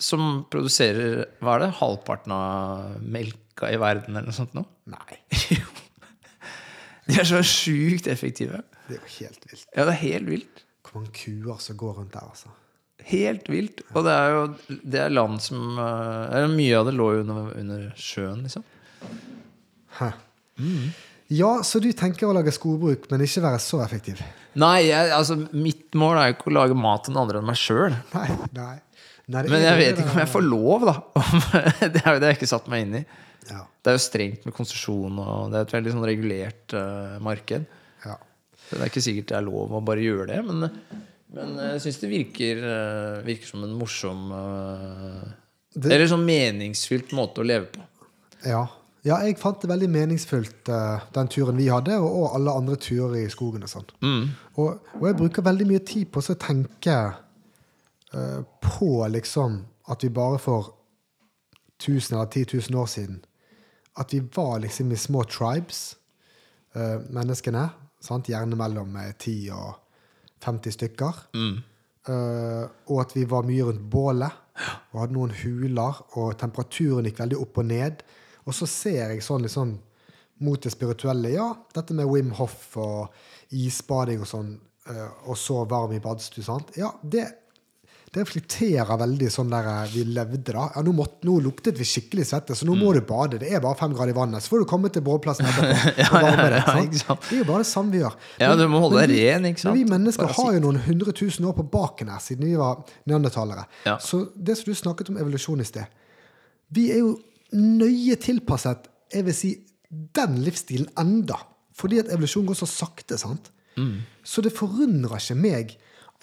[0.01, 4.69] Som produserer hva er det, halvparten av melka i verden, eller noe sånt noe.
[4.93, 5.21] Nei,
[7.07, 8.65] De er så sjukt effektive.
[8.89, 9.67] det er jo helt vilt.
[9.71, 10.63] Ja, det er helt vilt.
[10.83, 12.51] Hvor mange kuer som går rundt der, altså.
[13.07, 13.83] Helt vilt.
[13.95, 17.27] Og det er jo det er land som øh, eller Mye av det lå jo
[17.27, 18.65] under, under sjøen, liksom.
[20.01, 20.11] Hæ.
[21.33, 24.21] Ja, så du tenker å lage skogbruk, men ikke være så effektiv?
[24.59, 27.49] Nei, jeg, altså, mitt mål er jo ikke å lage mat til noen andre enn
[27.49, 27.97] meg sjøl.
[29.27, 30.97] Men er jeg vet ikke om jeg får lov, da.
[31.95, 33.03] Det er jo det jeg ikke satt meg inn i.
[33.47, 37.19] Ja, Det er jo strengt med konsesjon, og det er et veldig sånn regulert uh,
[37.23, 37.67] marked.
[38.07, 38.17] ja.
[38.67, 41.83] Så det er ikke sikkert det er lov å bare gjøre det, men, men jeg
[41.83, 45.33] syns det virker, eh, virker som en morsom eh,
[45.77, 47.83] Det- Eller sånn meningsfylt måte å leve på.
[48.47, 48.63] Ja.
[49.05, 53.19] ja, jeg fant det veldig meningsfullt, eh, den turen vi hadde, og, alle andre turer
[53.21, 53.91] i skogen og sånn.
[54.01, 54.31] Mm.
[54.57, 56.97] Og, og jeg bruker veldig mye tid på å tenke
[58.15, 60.73] uh, på liksom at vi bare for
[61.83, 63.25] 1000 eller 10 000 år siden
[63.97, 65.97] At vi var liksom i små tribes,
[66.77, 67.71] uh, menneskene.
[68.01, 68.29] Sant?
[68.29, 69.75] Gjerne mellom eh, 10 og
[70.47, 71.25] 50 stykker.
[72.07, 74.43] Eh, og at vi var mye rundt bålet
[74.93, 78.05] og hadde noen huler, og temperaturen gikk veldig opp og ned.
[78.47, 79.75] Og så ser jeg sånn liksom
[80.47, 81.33] mot det spirituelle.
[81.35, 84.55] Ja, dette med Wim Hof og isbading og sånn,
[84.89, 86.73] uh, og så varm i badstue, sant.
[86.79, 87.27] Ja, det,
[88.17, 90.71] det reflekterer veldig sånn der eh, vi levde da.
[90.73, 93.37] Ja, nå, måtte, nå luktet vi skikkelig svette, så nå må du bade.
[93.43, 94.45] Det er bare fem grader i vannet.
[94.45, 96.57] Så får du komme til bålplassen etterpå og varme deg.
[96.57, 97.17] ja, ja.
[97.27, 98.17] Det er jo bare det samme vi gjør.
[98.41, 99.77] Ja, du må holde men deg ren, ikke sant?
[99.77, 102.57] Men vi mennesker Bare har jo noen hundre tusen år på baken her, siden vi
[102.57, 103.67] var neandertalere.
[103.85, 103.99] Ja.
[104.01, 106.01] Så det som du snakket om evolusjon i sted
[106.73, 107.13] Vi er jo
[107.53, 109.53] nøye tilpasset, jeg vil si,
[110.17, 111.37] den livsstilen enda.
[111.77, 113.53] Fordi at evolusjon går så sakte, sant?
[113.77, 114.07] Mm.
[114.25, 115.77] Så det forundrer ikke meg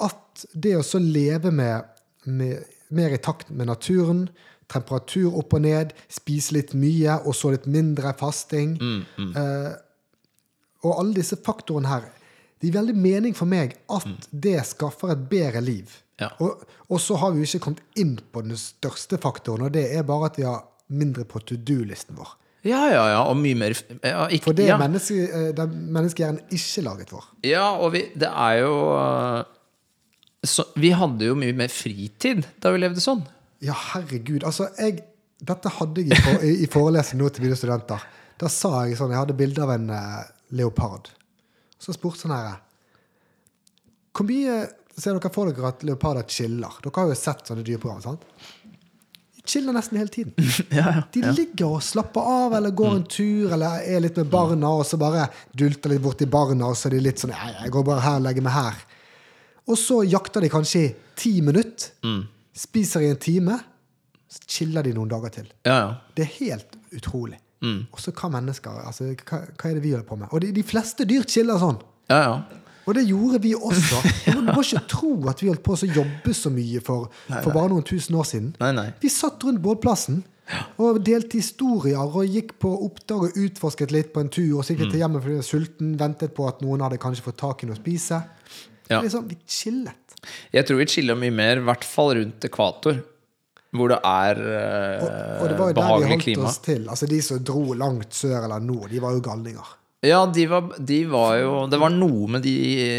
[0.05, 1.85] at det å så leve med,
[2.25, 2.63] med
[2.93, 4.27] mer i takt med naturen,
[4.71, 9.73] temperatur opp og ned, spise litt mye og så litt mindre fasting Mm, eh,
[10.83, 12.07] Og alle disse faktorene her
[12.59, 15.91] Det gir veldig mening for meg at det skaffer et bedre liv.
[16.21, 16.29] Ja.
[16.39, 19.89] Og, og så har vi jo ikke kommet inn på den største faktoren, og det
[19.91, 22.31] er bare at vi har mindre på to do-listen vår.
[22.63, 26.85] Ja, ja, ja, og mye mer ja, ikke, For det er eh, er menneskehjernen ikke
[26.85, 27.25] laget for.
[27.43, 29.43] Ja, og vi, det er jo øh,
[30.43, 33.23] så, Vi hadde jo mye mer fritid da vi levde sånn.
[33.63, 34.43] Ja, herregud.
[34.43, 35.05] Altså, jeg,
[35.39, 38.03] dette hadde jeg i, for, i, forelesning nå til mine studenter.
[38.39, 40.23] Da sa jeg sånn Jeg hadde bilde av en uh,
[40.57, 41.11] leopard.
[41.79, 42.57] Så spurte sånn her
[44.15, 44.57] Hvor mye
[44.93, 46.75] ser dere for dere at leoparder chiller?
[46.83, 48.27] Dere har jo sett sånne dyreprogram, sant?
[49.33, 50.35] De chiller nesten hele tiden.
[50.75, 51.03] Ja, ja.
[51.13, 54.85] De ligger og slapper av eller går en tur eller er litt med barna og
[54.87, 58.03] så bare dulter litt borti barna, og så er de litt sånn Jeg går bare
[58.03, 58.83] her og legger meg her.
[59.67, 61.93] Og så jakter de kanskje i ti minutter.
[62.53, 63.59] Spiser i en time.
[64.33, 65.47] Så chiller de noen dager til.
[65.65, 65.93] ja, ja.
[66.15, 67.39] Det er helt utrolig.
[67.63, 70.27] Og så hva mennesker altså, hva, hva er det vi holder på med?
[70.35, 71.79] Og de, de fleste dyr chiller sånn.
[72.11, 72.35] ja, ja.
[72.83, 73.95] Og det gjorde vi også.
[74.27, 77.69] Du må ikke tro at vi holdt på å jobbe så mye for, for bare
[77.71, 78.49] noen tusen år siden.
[78.59, 78.89] Nei, nei.
[78.99, 80.17] Vi satt rundt bålplassen
[80.83, 84.57] og delte historier og gikk på oppdrag og utforsket litt på en tur.
[84.57, 86.99] Og så gikk vi til hjemmet fordi vi var sulten, ventet på at noen hadde
[86.99, 88.19] kanskje fått tak i noe å spise.
[88.91, 89.01] Ja.
[89.01, 89.93] Liksom, vi chillet.
[90.53, 92.95] Jeg tror vi chiller mye mer, i hvert fall rundt ekvator.
[93.73, 95.09] Hvor det er øh, Og,
[95.41, 96.43] og det var jo der vi behagelig holdt klima.
[96.51, 96.83] oss til.
[96.89, 99.71] Altså De som dro langt sør eller nord, de var jo galninger.
[100.03, 102.53] Ja, de var, de var jo Det var noe med de,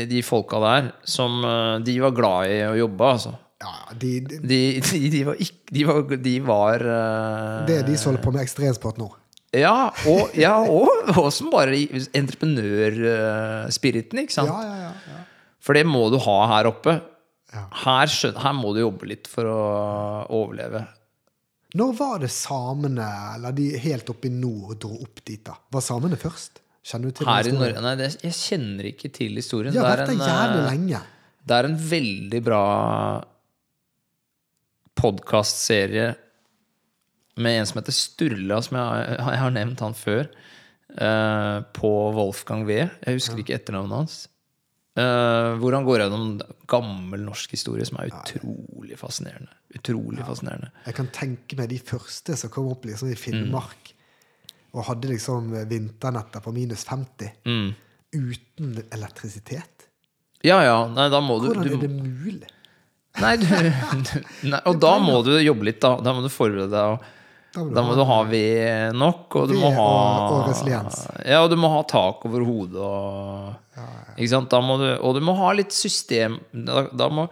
[0.09, 3.35] de folka der som øh, De var glad i å jobbe, altså.
[3.61, 4.81] Ja, de, de,
[5.13, 8.99] De, var ikke De var, de var øh, Det de som holder på med ekstremsport
[8.99, 9.11] nå.
[9.55, 11.77] Ja, og, ja, og, og som bare
[13.05, 14.51] entreprenørspiriten, ikke sant?
[14.51, 15.21] Ja, ja, ja, ja.
[15.65, 16.99] For det må du ha her oppe.
[17.55, 17.65] Ja.
[17.85, 18.11] Her,
[18.43, 19.63] her må du jobbe litt for å
[20.35, 20.85] overleve.
[21.75, 25.41] Når var det samene, eller de helt oppe i nord, dro opp dit?
[25.47, 25.57] da?
[25.75, 26.61] Var samene først?
[26.85, 27.79] Kjenner du til den Her i historien?
[27.79, 29.75] Norge Nei, det, jeg kjenner ikke til historien.
[29.75, 31.01] Ja, Det er en, jævlig eh, lenge.
[31.45, 32.65] Det er en veldig bra
[35.01, 36.11] podkastserie
[37.35, 40.29] med en som heter Sturla, som jeg, jeg har nevnt han før,
[41.01, 42.85] uh, på Wolfgang V.
[42.85, 44.21] Jeg husker ikke etternavnet hans.
[44.97, 46.37] Eh, hvor han går gjennom
[46.71, 49.51] gammel norsk historie som er utrolig fascinerende.
[49.75, 50.69] Utrolig fascinerende.
[50.87, 53.91] Jeg kan tenke meg de første som kom opp liksom i Finnmark
[54.75, 57.75] og hadde liksom vinternetter på minus 50 Mm.
[58.15, 59.89] uten elektrisitet.
[60.47, 60.87] Ja, ja.
[60.87, 62.49] Nei, da må du, Hvordan du er det mulig?
[63.19, 63.45] Nei, du,
[64.51, 65.97] nei, og da må du jobbe litt, da.
[66.03, 66.99] Da må du forberede deg.
[66.99, 67.11] Og,
[67.55, 69.83] Da må du da må ha- du ha ved nok, og du Ved må ha
[69.83, 71.05] og- og resiliens.
[71.27, 75.75] Ja, og du må ha tak over hodet og Du, og du må ha litt
[75.75, 76.39] system.
[76.53, 77.29] Da, da må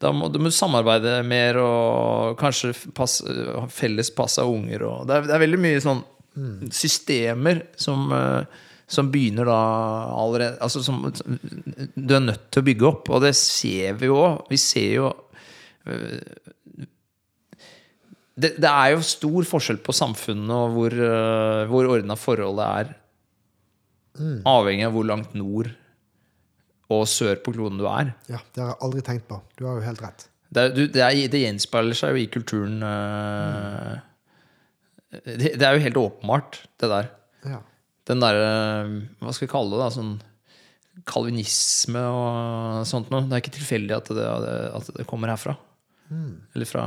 [0.00, 3.18] da må du må samarbeide mer og kanskje pass,
[3.68, 4.86] felles pass av unger.
[4.88, 6.00] Og det, er, det er veldig mye sånn
[6.72, 9.58] systemer som, eh, som begynner da
[10.14, 11.02] allerede altså som,
[11.94, 14.46] Du er nødt til å bygge opp, og det ser vi jo òg.
[14.50, 15.10] Vi ser jo
[15.86, 16.48] eh,
[18.40, 22.94] det, det er jo stor forskjell på samfunnet og hvor, uh, hvor ordna forholdet er.
[24.18, 25.70] Avhengig av hvor langt nord
[26.90, 28.12] og sør på kloden du er.
[28.26, 29.38] Ja, Det har jeg aldri tenkt på.
[29.56, 30.26] Du har jo helt rett.
[30.50, 34.00] Det, du, det, er, det gjenspeiler seg jo i kulturen uh,
[35.10, 37.10] det, det er jo helt åpenbart, det der.
[37.46, 37.60] Ja.
[38.10, 38.50] Den derre
[39.20, 39.82] Hva skal vi kalle det?
[39.84, 40.16] da Sånn
[41.08, 43.24] kalvinisme og sånt noe.
[43.28, 44.26] Det er ikke tilfeldig at det,
[44.76, 45.54] at det kommer herfra.
[46.10, 46.84] Eller fra,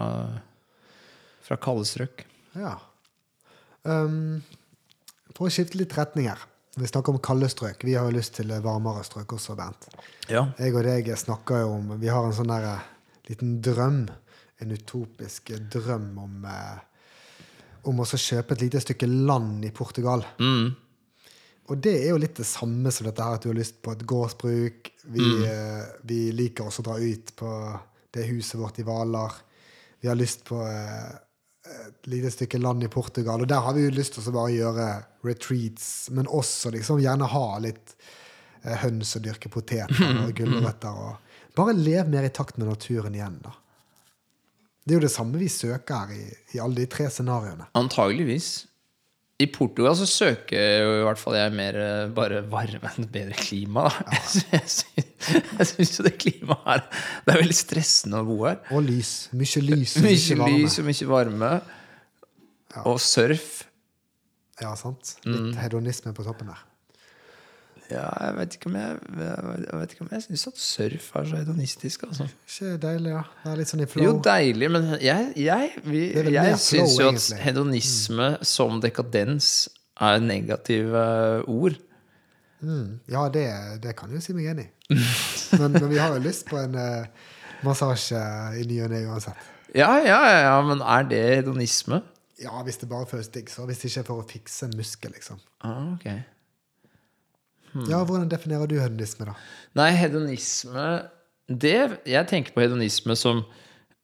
[1.47, 2.25] fra kalde strøk.
[2.59, 2.75] ja.
[3.83, 4.39] Um,
[5.35, 6.39] for å skifte litt retning her.
[6.75, 7.83] Vi snakker om kalde strøk.
[7.85, 9.85] Vi har jo lyst til varmere strøk også, Bernt.
[10.31, 10.47] Ja.
[10.57, 12.87] Jeg og deg snakker jo om Vi har en sånn der eh,
[13.29, 14.07] liten drøm.
[14.63, 16.79] En utopisk drøm om eh,
[17.89, 20.23] Om å kjøpe et lite stykke land i Portugal.
[20.39, 20.71] Mm.
[21.69, 23.93] Og det er jo litt det samme som dette her at du har lyst på
[23.93, 24.89] et gårdsbruk.
[25.13, 27.51] Vi, eh, vi liker også å dra ut på
[28.13, 29.35] det huset vårt i Hvaler.
[30.01, 30.63] Vi har lyst på
[31.63, 33.41] et lite stykke land i Portugal.
[33.41, 34.87] Og der har vi jo lyst til å bare gjøre
[35.23, 37.95] retreats, men også liksom gjerne ha litt
[38.63, 40.91] eh, høns og dyrke poteter og gulrøtter.
[40.91, 43.55] Og bare leve mer i takt med naturen igjen, da.
[44.83, 46.23] Det er jo det samme vi søker her i,
[46.57, 47.69] i alle de tre scenarioene.
[47.79, 48.65] Antageligvis.
[49.41, 53.33] I Portugal så søker jo i hvert fall jeg mer eh, bare varme enn bedre
[53.39, 53.87] klima.
[54.53, 56.83] Jeg syns- jo det klimaet her
[57.25, 58.59] Det er veldig stressende å bo her.
[58.75, 59.13] Og lys.
[59.33, 60.57] Mye lys og Mye varme.
[60.61, 61.51] lys og mye varme.
[62.89, 63.49] Og surf.
[64.61, 65.15] Ja, sant.
[65.25, 65.55] Litt Mm.
[65.63, 66.61] hedonisme på toppen der.
[67.93, 71.27] Ja, jeg vet ikke om jeg Jeg vet ikke om jeg syns at surf er
[71.29, 72.03] så hedonistisk.
[72.07, 72.27] Altså.
[72.49, 73.21] Ikke deilig, ja.
[73.43, 74.05] Det er litt sånn i flow.
[74.07, 76.03] Jo, deilig, men jeg, jeg, vi,
[76.33, 78.43] jeg syns jo at hedonisme Mm.
[78.47, 79.49] som dekadens
[80.01, 81.03] er negative
[81.47, 81.77] ord.
[82.63, 82.99] Mm.
[83.11, 83.45] Ja, det,
[83.83, 84.97] det kan jeg jo si meg enig i.
[85.59, 87.05] Men, men vi har jo lyst på en uh,
[87.65, 88.17] massasje
[88.57, 89.37] i ny og ne uansett.
[89.75, 91.99] Ja, ja, ja, men er det hedonisme?
[92.41, 93.65] Ja, hvis det bare føles digg, så.
[93.69, 95.37] Hvis det ikke er for å fikse en muskel, liksom.
[95.65, 96.07] Ah, ok.
[97.73, 97.87] Hmm.
[97.89, 99.33] Ja, hvordan definerer du hedonisme, da?
[99.79, 100.87] Nei, hedonisme
[101.49, 103.41] det, Jeg tenker på hedonisme som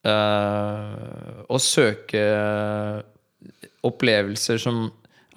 [0.05, 2.23] øh, å søke
[3.85, 4.87] opplevelser som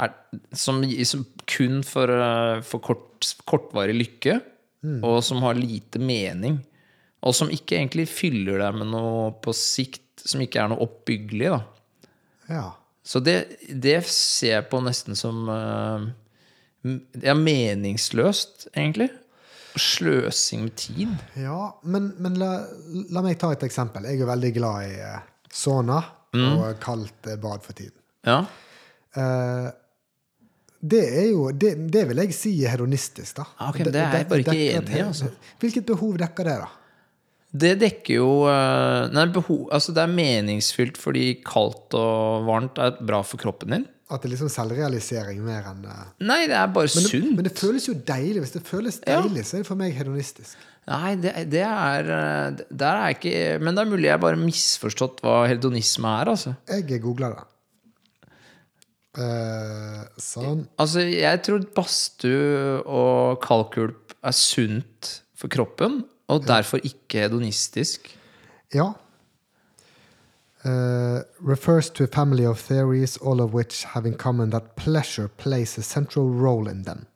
[0.02, 0.14] er
[0.56, 4.40] som, som kun for, øh, for kort, kortvarig lykke,
[5.06, 6.56] og som har lite mening.
[7.22, 11.52] Og som ikke egentlig fyller deg med noe på sikt, som ikke er noe oppbyggelig.
[11.52, 11.60] da.
[12.50, 12.64] Ja.
[13.06, 13.36] Så det,
[13.70, 16.08] det ser jeg på nesten som m-
[17.22, 19.10] Ja, meningsløst, egentlig.
[19.78, 21.12] Sløsing med tid.
[21.40, 22.50] Ja, men, men la,
[23.14, 24.04] la meg ta et eksempel.
[24.10, 26.46] Jeg er veldig glad i eh, sauna Mm.
[26.56, 27.92] og kaldt eh, bad for tiden.
[28.24, 28.38] Ja.
[29.20, 29.66] Eh,
[30.80, 33.44] det er jo det, det vil jeg si er hedonistisk, da.
[33.58, 35.28] Ah, ok, men det er jeg bare ikke enig i, altså.
[35.60, 36.70] Hvilket behov dekker det, da?
[37.52, 42.96] Det dekker jo øh, Nei, behov, altså det er meningsfylt fordi kaldt og varmt er
[43.04, 43.84] bra for kroppen din.
[44.12, 47.30] At det er liksom selvrealisering mer enn eh, Nei, det er bare men, det, sunt.
[47.38, 48.42] men det føles jo deilig.
[48.44, 49.22] Hvis det føles Ja.
[49.22, 50.58] deilig, så er det for meg hedonistisk.
[50.90, 54.36] Nei, det, det er øh, Der er jeg ikke Men det er mulig jeg bare
[54.40, 56.54] misforstått hva hedonisme er, altså.
[56.68, 57.44] Jeg googler det.
[59.22, 60.62] Eh, sånn.
[60.80, 66.00] Altså, jeg tror badstue og kalkulp er sunt for kroppen,
[66.32, 68.08] og derfor ikke hedonistisk.
[68.72, 68.92] Ja.
[70.64, 75.28] Eh, refers to a family of theories, all of which have in common that pleasure
[75.28, 77.06] plays a central role in them.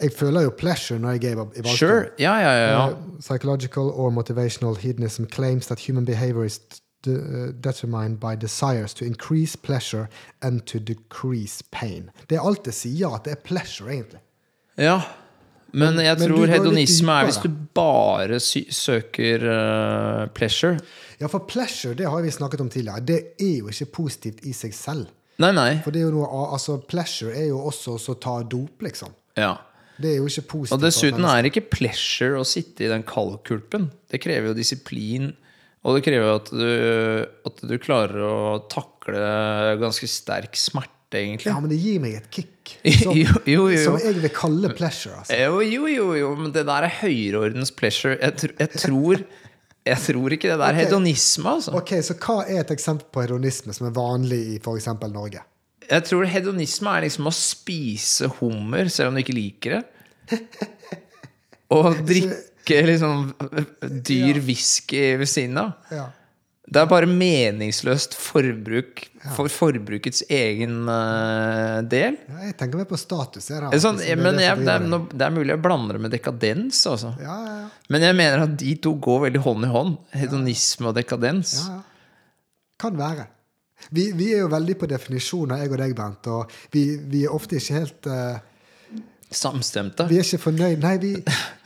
[0.00, 1.76] Jeg føler jo pleasure når jeg er i badstue.
[1.76, 2.04] Sure.
[2.18, 2.70] Ja, ja, ja.
[2.70, 2.88] ja.
[2.88, 6.60] Uh, psychological or motivational hedonism claims that human behavior is
[7.06, 7.12] uh,
[7.64, 10.06] determined by desires to increase pleasure
[10.42, 12.10] and to decrease pain.
[12.30, 14.20] Det er alt det sier, at det er pleasure, egentlig.
[14.78, 15.00] Ja,
[15.74, 18.40] men jeg men tror men hedonisme er hvis du bare
[18.70, 20.78] søker øh, pleasure.
[21.24, 24.52] Ja, for pleasure, det har vi snakket om tidligere, det er jo ikke positivt i
[24.52, 25.06] seg selv.
[25.40, 25.70] Nei, nei.
[25.82, 29.14] For det er jo noe, altså pleasure er jo også å ta dop, liksom.
[29.40, 29.54] Ja.
[29.96, 30.76] Det er jo ikke positivt.
[30.76, 33.88] Og dessuten er det ikke pleasure å sitte i den kaldkulpen.
[34.10, 35.30] Det krever jo disiplin,
[35.84, 36.68] og det krever at du,
[37.48, 38.36] at du klarer å
[38.72, 41.50] takle ganske sterk smerte, egentlig.
[41.52, 42.52] Ja, men det gir meg et kick.
[43.00, 43.80] Som, jo, jo, jo.
[43.84, 45.36] som jeg vil kalle pleasure, altså.
[45.36, 48.16] Jo, jo, jo, jo, men det der er høyreordens pleasure.
[48.16, 49.24] Jeg, tr jeg, tror,
[49.84, 50.80] jeg tror ikke det der er Ok.
[50.86, 51.74] hedonisme, altså.
[51.76, 54.86] Ok, Så hva er et eksempel på hedonisme som er vanlig i f.eks.
[55.12, 55.42] Norge?
[55.90, 60.40] Jeg tror hedonisme er liksom å spise hummer selv om du ikke liker det.
[61.76, 63.32] Og drikke liksom
[64.06, 65.74] dyr whisky ved siden av.
[65.92, 66.06] Ja.
[66.64, 69.02] Det er bare meningsløst forbruk
[69.36, 72.16] for forbrukets egen uh, del.
[72.30, 73.50] Ja, jeg tenker mer på status.
[73.52, 75.20] Her, er, sånn, men jeg, det, er, det.
[75.26, 76.80] er mulig jeg blander det med dekadens.
[76.88, 77.12] Altså.
[77.20, 77.66] Ja, ja.
[77.92, 79.94] Men jeg mener at de to går veldig hånd i hånd.
[80.16, 81.58] Hedonisme og dekadens.
[82.80, 83.28] Kan være.
[83.92, 86.32] Vi, vi er jo veldig på definisjoner, jeg og deg, Bent.
[86.32, 88.40] Og vi, vi er ofte ikke helt eh,
[89.34, 90.06] Samstemte.
[90.08, 91.10] Vi er ikke fornøyd Nei, vi,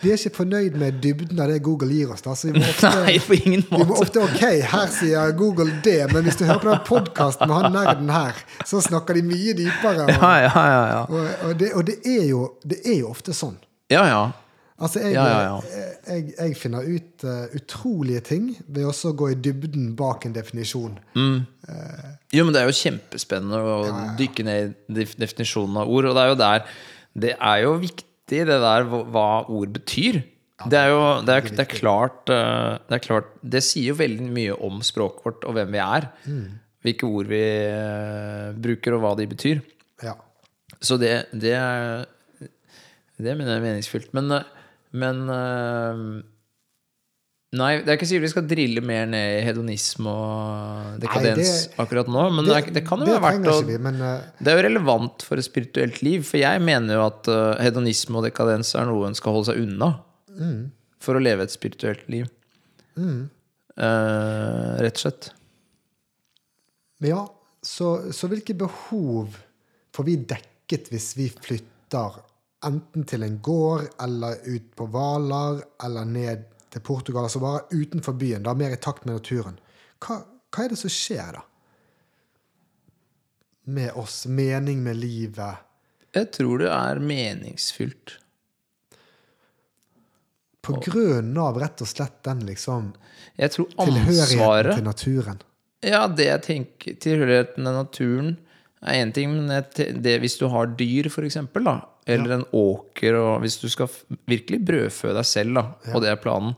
[0.03, 2.23] vi er ikke fornøyd med dybden av det Google gir oss.
[2.25, 2.35] Da.
[2.38, 3.83] Så vi må ofte, Nei, på ingen måte.
[3.83, 4.42] vi må ofte Ok,
[4.73, 8.40] her sier Google det, men hvis du hører på den podkasten med han nerden her,
[8.66, 10.09] så snakker de mye dypere.
[10.09, 10.83] Og, Ja, ja, ja.
[10.94, 11.01] ja.
[11.09, 13.59] og, og, det, og det, er jo, det er jo ofte sånn.
[13.92, 14.27] ja, ja.
[14.79, 15.14] Altså, jeg.
[16.07, 20.37] Jeg, jeg finner ut uh, utrolige ting ved også å gå i dybden bak en
[20.37, 20.92] definisjon.
[21.18, 21.40] Mm.
[22.33, 23.79] Jo, men det er jo kjempespennende å
[24.21, 26.07] dykke ned i definisjonen av ord.
[26.12, 26.71] Og det er jo der
[27.14, 30.21] Det er jo viktig, det der hva ord betyr.
[30.66, 33.99] Det er jo det er, det er klart eh, Det er klart Det sier jo
[34.01, 36.09] veldig mye om språket vårt og hvem vi er.
[36.83, 39.61] Hvilke ord vi eh, bruker, og hva de betyr.
[40.03, 40.16] Ja.
[40.83, 42.07] Så det, det er
[43.18, 44.11] Det mener jeg er meningsfylt.
[44.18, 44.51] Men, eh,
[44.99, 45.23] men
[47.56, 51.54] Nei, det er ikke sikkert vi skal drille mer ned i hedonisme og dekadens Nei,
[51.70, 52.24] det- akkurat nå.
[52.37, 55.24] Men det, det kan jo være verdt å vi, men uh, Det er jo relevant
[55.24, 56.26] for et spirituelt liv.
[56.28, 59.62] For jeg mener jo at uh, hedonisme og dekadens er noe en skal holde seg
[59.64, 59.94] unna.
[61.00, 62.28] For å leve et spirituelt liv.
[63.78, 65.30] Eh, rett og slett.
[67.06, 67.22] Ja,
[67.62, 69.37] så, så hvilke behov
[69.94, 72.20] får vi dekket hvis vi flytter
[72.66, 78.16] enten til en gård eller ut på Hvaler eller ned til Portugal, altså bare utenfor
[78.18, 79.59] byen, da mer i takt med naturen?
[80.04, 80.20] Hva,
[80.52, 81.44] hva er det som skjer da?
[83.68, 85.64] Med oss, mening med livet.
[86.16, 88.16] Jeg tror det er meningsfylt.
[90.64, 92.92] På grunn av rett og slett den liksom
[93.38, 95.42] tilhørigheten til naturen.
[95.85, 98.33] Ja, det jeg tenker Tilhørigheten til naturen
[98.83, 99.52] er én ting, men
[100.02, 101.76] det, hvis du har dyr, for eksempel, da,
[102.09, 103.90] eller en åker, og hvis du skal
[104.31, 106.57] virkelig brødfø deg selv, da, og det er planen,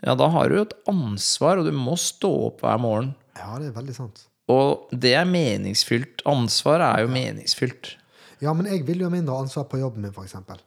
[0.00, 3.12] ja, da har du jo et ansvar, og du må stå opp hver morgen.
[3.38, 4.24] Ja, det er veldig sant.
[4.50, 6.24] Og det er meningsfylt.
[6.28, 7.94] Ansvar er jo meningsfylt.
[8.40, 10.58] Ja, men jeg vil jo ha mindre ansvar på jobben min, eksempel.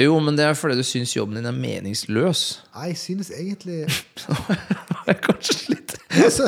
[0.00, 2.44] Jo, men det er fordi du syns jobben din er meningsløs.
[2.76, 3.82] Nei, jeg synes egentlig
[5.26, 6.46] Kanskje litt altså,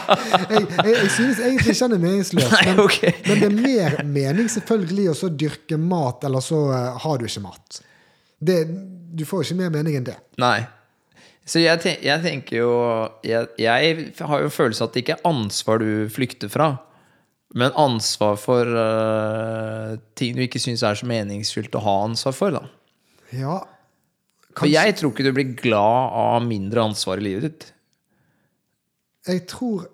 [0.52, 2.48] jeg, jeg, jeg synes egentlig ikke den er meningsløs.
[2.66, 3.12] Men, okay.
[3.26, 7.28] men det er mer mening selvfølgelig å så dyrke mat, eller så uh, har du
[7.28, 7.80] ikke mat.
[8.38, 8.58] Det,
[9.18, 10.18] du får ikke mer mening enn det.
[10.40, 10.58] Nei.
[11.48, 12.72] Så jeg, ten jeg tenker jo
[13.24, 16.74] jeg, jeg har jo følelse at det ikke er ansvar du flykter fra,
[17.56, 22.58] men ansvar for uh, ting du ikke syns er så meningsfylt å ha ansvar for.
[22.58, 22.66] da
[23.32, 23.62] Ja,
[24.52, 27.68] For jeg tror ikke du blir glad av mindre ansvar i livet ditt.
[29.28, 29.86] Jeg tror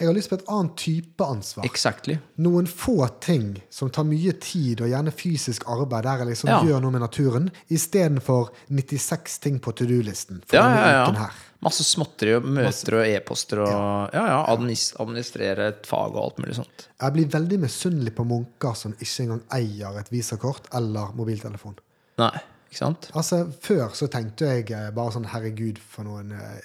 [0.00, 1.66] jeg har lyst på et annet type ansvar.
[1.68, 2.14] Exactly.
[2.40, 6.62] Noen få ting som tar mye tid, og gjerne fysisk arbeid, der jeg liksom Ja.
[6.64, 11.28] gjør noe med naturen, istedenfor 96 ting på to do-listen Ja, ja, ja.
[11.62, 13.68] Masse småtteri og møter og e-poster og
[14.16, 16.88] ja, ja, administ administrere et fag og alt mulig sånt.
[16.98, 21.76] Jeg blir veldig misunnelig på munker som ikke engang eier et visakort eller mobiltelefon.
[22.18, 22.32] Nei,
[22.70, 23.10] ikke sant?
[23.14, 26.58] Altså, Før så tenkte jeg eh, bare sånn Herregud, for noen eh,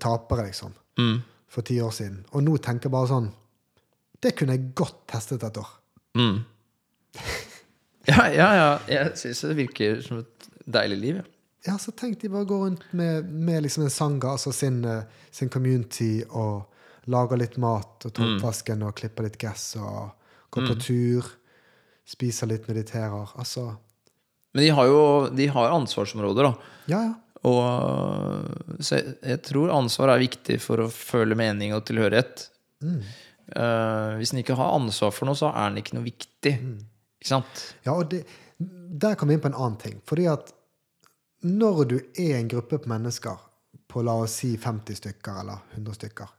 [0.00, 0.72] tapere, liksom.
[0.98, 1.22] Mm.
[1.48, 2.24] For ti år siden.
[2.32, 3.30] Og nå tenker jeg bare sånn
[4.22, 5.70] Det kunne jeg godt testet et år.
[6.18, 6.44] Mm.
[8.06, 8.70] Ja, ja, ja.
[8.90, 11.20] Jeg syns det virker som et deilig liv.
[11.22, 11.24] Ja.
[11.64, 15.06] Ja, så tenk de bare går rundt med, med liksom en sanga, altså sin, eh,
[15.32, 16.66] sin community, og
[17.08, 18.82] lager litt mat, og tar Mm.
[18.84, 20.10] og klipper litt gress, og
[20.52, 21.24] går på tur,
[22.04, 23.32] spiser litt, mediterer.
[23.40, 23.78] Altså
[24.52, 26.54] Men de har jo de har ansvarsområder, da.
[26.86, 27.14] Ja, ja.
[27.44, 32.46] Og så jeg, jeg tror ansvar er viktig for å føle mening og tilhørighet.
[32.84, 36.54] Eh, hvis en ikke har ansvar for noe, så er en ikke noe viktig.
[37.20, 37.64] Ikke sant?
[37.84, 38.22] Ja, og det,
[38.58, 39.98] der kommer vi inn på en annen ting.
[40.08, 40.54] Fordi at
[41.44, 43.36] når du er en gruppe på mennesker
[43.92, 46.30] på la oss si 50 stykker eller 100 stykker,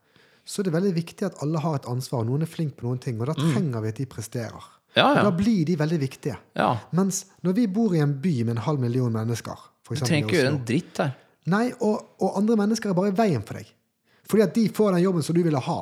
[0.45, 2.21] så er det veldig viktig at alle har et ansvar.
[2.23, 4.65] og Noen er flink på noen ting, og da trenger vi at de presterer.
[4.95, 6.37] Ja, Og da blir de veldig viktige.
[6.55, 6.71] ja.
[6.95, 10.27] Mens når vi bor i en by med en halv million mennesker for Du trenger
[10.27, 11.11] ikke gjøre en dritt der.
[11.53, 13.69] Nei, og, og andre mennesker er bare i veien for deg.
[14.25, 15.77] Fordi at de får den jobben som du ville ha.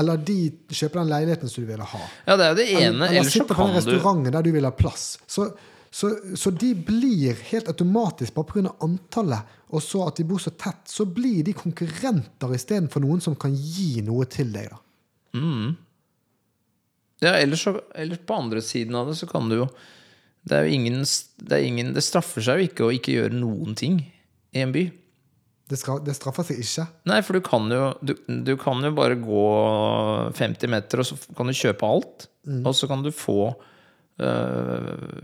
[0.00, 0.38] Eller de
[0.72, 2.00] kjøper den leiligheten som du ville ha.
[2.24, 2.86] Ja, det er det ene.
[2.86, 5.04] Eller, eller sitter på den restauranten der du vil ha plass.
[5.28, 5.50] Så,
[5.92, 8.72] så, så de blir helt automatisk, bare pga.
[8.86, 13.36] antallet, og så at de bor så tett, så blir de konkurrenter istedenfor noen som
[13.36, 14.72] kan gi noe til deg.
[14.72, 14.80] da.
[17.22, 19.68] Ja, ellers, så, ellers på andre siden av det så kan du jo
[20.48, 21.04] Det ingen
[21.36, 24.00] Det, ingen, det straffer seg jo ikke å ikke gjøre noen ting
[24.52, 24.88] i en by.
[25.70, 26.86] Det, skal, det straffer seg ikke.
[27.08, 29.44] Nei, for du kan jo du, du kan jo bare gå
[30.36, 32.26] 50 meter, og så kan du kjøpe alt.
[32.66, 33.52] Og så kan du få
[34.18, 35.20] øh,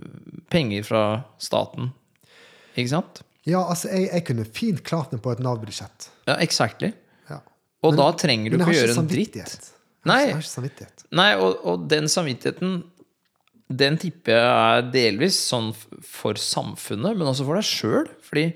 [0.55, 1.03] penger fra
[1.43, 1.91] staten.
[2.79, 3.25] Ikke sant?
[3.49, 6.11] Ja, altså, jeg, jeg kunne fint klart meg på et Nav-budsjett.
[6.29, 6.93] Ja, exactly.
[7.31, 7.41] Ja.
[7.87, 9.39] Og da trenger du ikke å gjøre en dritt.
[10.09, 10.23] Nei.
[11.19, 12.79] Nei, og, og den samvittigheten
[13.69, 18.09] Den tipper jeg er delvis sånn for samfunnet, men også for deg sjøl.
[18.25, 18.47] Fordi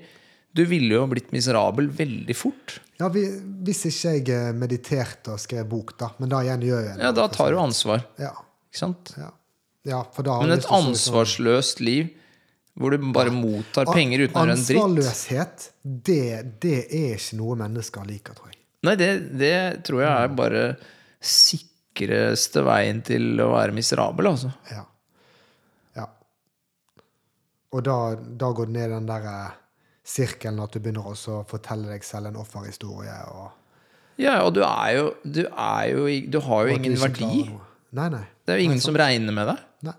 [0.53, 2.79] du ville jo blitt miserabel veldig fort.
[3.01, 3.25] Ja, vi,
[3.65, 6.11] Hvis ikke jeg eh, mediterte og skrev bok, da.
[6.21, 8.03] Men da igjen gjør jeg Ja, da tar du ansvar.
[8.21, 8.33] Ja,
[8.69, 9.13] Ikke sant?
[9.17, 9.31] ja.
[9.89, 12.11] ja for da Men et sånn- ansvarsløst liv
[12.73, 15.65] hvor du bare mottar penger uten å gjøre en dritt Ansvarløshet,
[16.09, 16.23] det,
[16.63, 18.57] det er ikke noe mennesker liker, tror jeg.
[18.83, 20.63] Nei, det, det tror jeg er bare
[21.21, 24.49] sikreste veien til å være miserabel, altså.
[24.71, 24.79] Ja.
[24.81, 24.87] ja.
[27.73, 29.59] Og da, da går det ned i den der eh,
[30.05, 33.15] sirkelen at du begynner også å fortelle deg selv en offerhistorie.
[33.33, 33.51] Og,
[34.21, 37.47] Ja, og du er jo Du, er jo, du har jo ingen verdi.
[37.93, 38.25] Nei, nei.
[38.45, 39.63] Det er jo ingen som regner med deg.
[39.89, 39.95] nei.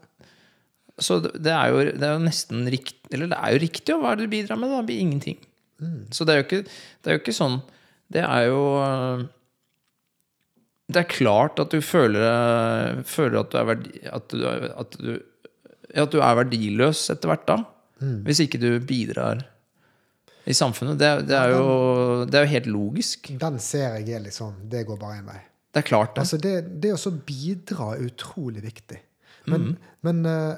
[1.03, 4.05] Så det er jo, det er jo nesten riktig Eller det er jo riktig, og
[4.05, 4.70] hva er det du bidrar med?
[4.70, 4.79] da?
[4.83, 5.39] Det blir ingenting.
[6.14, 6.61] Så det er, ikke,
[7.03, 7.57] det er jo ikke sånn
[8.14, 8.61] Det er jo
[10.95, 14.45] Det er klart at du føler, føler at du er verdi, at du,
[14.85, 15.12] at du,
[16.03, 17.59] at du er verdiløs etter hvert da.
[18.26, 19.45] Hvis ikke du bidrar
[20.45, 20.99] i samfunnet.
[21.01, 23.30] Det, det, er jo, det er jo helt logisk.
[23.40, 25.40] Den ser jeg er liksom Det går bare én vei.
[25.74, 26.22] Det er klart, det.
[26.22, 29.01] Altså det, det å så bidra er utrolig viktig.
[29.51, 29.72] Men, Mm.
[30.07, 30.55] men uh,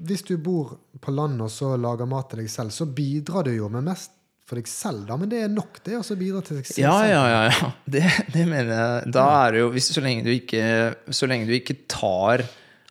[0.00, 3.50] hvis du bor på landet og så lager mat til deg selv, så bidrar du
[3.52, 4.12] jo med mest
[4.46, 5.16] for deg selv, da.
[5.20, 6.84] Men det er nok, det å bidra til deg selv.
[6.84, 7.42] Ja, ja, ja.
[7.50, 7.72] ja.
[7.96, 9.12] Det, det mener jeg.
[9.16, 10.64] Da er det jo hvis, så, lenge du ikke,
[11.12, 12.46] så lenge du ikke tar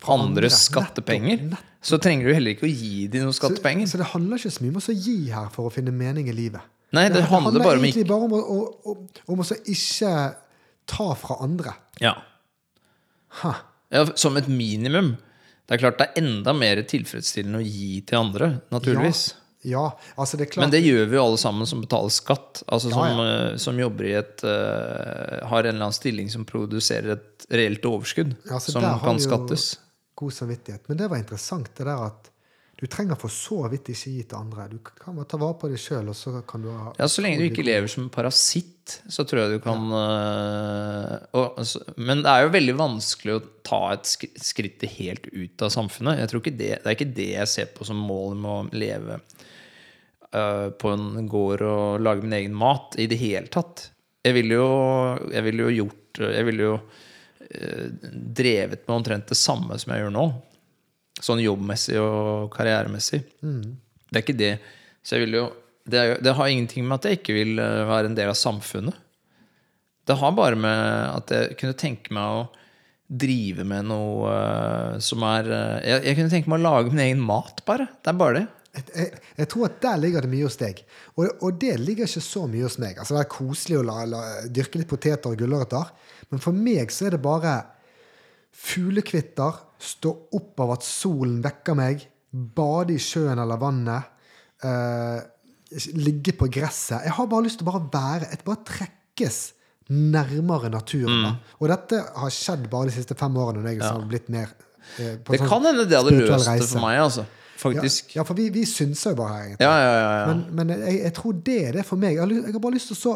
[0.10, 0.50] andres andre.
[0.58, 3.88] skattepenger nettopp, Nettopp, så trenger du heller ikke å gi dem noen skattepenger.
[3.90, 6.30] Så, så det handler ikke så mye om å gi her for å finne mening
[6.30, 6.68] i livet.
[6.92, 8.96] Nei, det handler bare om egentlig bare om å, å, å,
[9.32, 10.14] om ikke
[10.92, 11.78] ta fra andre.
[12.04, 12.18] ja.
[13.42, 13.54] Ha.
[13.88, 15.14] ja, Som et minimum.
[15.64, 19.22] Det er klart det er enda mer tilfredsstillende å gi til andre, naturligvis.
[19.64, 19.86] Ja,
[20.20, 22.64] altså det er klart Men det gjør vi jo alle sammen som betaler skatt.
[22.66, 26.48] Altså Ja, som, eh, som jobber i et uh, Har en eller annen stilling som
[26.50, 28.34] produserer et reelt overskudd.
[28.50, 29.76] Ja, som kan skattes.
[29.78, 29.91] jo.
[30.22, 30.88] God samvittighet.
[30.88, 32.32] Men det var interessant, det der at
[32.82, 34.64] du trenger for så vidt ikke gi til andre.
[34.72, 37.38] Du kan bare ta vare på deg sjøl, så kan du ha Ja, Så lenge
[37.38, 42.32] du ikke lever som parasitt, så tror jeg du kan øh, og, altså, Men det
[42.32, 44.10] er jo veldig vanskelig å ta et
[44.42, 46.24] skritt helt ut av samfunnet.
[46.24, 48.82] Jeg tror ikke det, det er ikke det jeg ser på som målet med å
[48.82, 49.20] leve
[50.34, 53.92] uh, på en gård og lage min egen mat i det hele tatt.
[54.26, 54.74] Jeg ville jo,
[55.30, 56.74] jeg ville jo gjort Jeg ville jo
[57.52, 60.26] drevet med omtrent det samme som jeg gjør nå.
[61.22, 63.20] Sånn jobbmessig og karrieremessig.
[63.42, 64.54] Det er ikke det.
[65.04, 65.46] Så jeg vil jo
[65.84, 68.38] det, er, det har ingenting med at jeg ikke vil eh, være en del av
[68.38, 68.98] samfunnet.
[70.08, 70.82] Det har bare med
[71.12, 72.42] at jeg kunne tenke meg å
[73.22, 77.04] drive med noe uh, som er uh, jeg, jeg kunne tenke meg å lage min
[77.04, 77.90] egen mat, bare.
[78.00, 78.44] Det er bare det.
[78.72, 80.80] Jeg, jeg, jeg tror at der ligger det mye hos deg.
[81.18, 82.98] Og, og det ligger ikke så mye hos meg.
[82.98, 85.92] Altså Det er koselig å la, la, dyrke litt poteter og gulrøtter.
[86.32, 87.58] Men for meg så er det bare
[88.52, 94.12] fuglekvitter, stå opp av at solen vekker meg, bade i sjøen eller vannet,
[94.64, 95.20] eh,
[96.00, 97.04] ligge på gresset.
[97.08, 99.40] Jeg har bare lyst til å bare være Jeg Bare trekkes
[99.92, 101.26] nærmere naturen.
[101.26, 101.38] Mm.
[101.60, 103.64] Og dette har skjedd bare de siste fem årene.
[103.64, 104.54] når jeg har blitt mer
[104.98, 107.26] eh, på Det sånn kan hende det hadde løst det for meg, altså.
[107.62, 108.16] Faktisk.
[108.16, 109.68] Ja, ja for vi, vi synser jo bare her, egentlig.
[109.68, 110.14] Ja, ja, ja.
[110.22, 110.26] ja.
[110.32, 112.16] Men, men jeg, jeg tror det er det for meg.
[112.16, 113.14] Jeg har, jeg har bare lyst til å så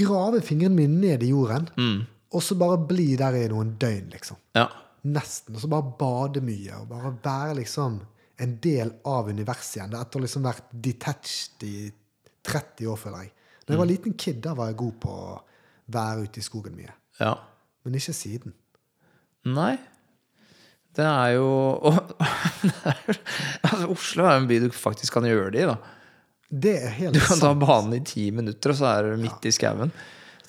[0.00, 2.00] grave fingrene mine ned i jorden, Mm.
[2.32, 4.36] Og så bare bli der i noen døgn, liksom.
[4.54, 4.68] ja.
[5.02, 5.54] Nesten.
[5.56, 7.94] Og så bare bade mye, og bare være liksom
[8.44, 9.94] en del av universet igjen.
[9.96, 11.90] Er Etter å liksom vært detached i
[12.44, 13.32] 30 år, føler jeg.
[13.64, 13.92] Da jeg var Mm.
[13.94, 15.40] liten kid, da var jeg god på å
[15.88, 16.92] være ute i skogen mye.
[17.20, 17.34] ja.
[17.84, 18.52] Men ikke siden.
[19.46, 19.78] Nei.
[20.94, 21.48] Det er jo
[23.64, 25.68] altså, Oslo er en by du faktisk kan gjøre det i.
[25.70, 25.76] da
[26.50, 27.20] Det er helt sant.
[27.22, 29.92] Du kan ta banen i ti minutter, og så er du midt i skauen.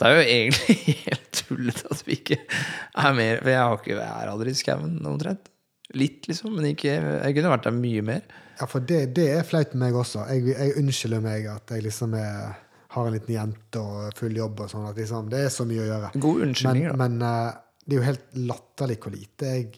[0.01, 0.75] Det er jo egentlig
[1.07, 4.57] helt tullete at vi ikke er mer For jeg har ikke jeg er aldri i
[4.57, 5.51] skauen, omtrent.
[5.97, 8.21] Litt, liksom, men ikke Jeg kunne vært der mye mer.
[8.57, 10.23] Ja, for det, det er flaut med meg også.
[10.31, 12.55] Jeg, jeg unnskylder meg at jeg liksom er,
[12.95, 14.87] har en liten jente og full jobb og sånn.
[14.89, 16.11] At liksom, det er så mye å gjøre.
[16.25, 16.97] God unnskyldning, da.
[17.01, 19.69] men eh, det er jo helt latterlig hvor lite jeg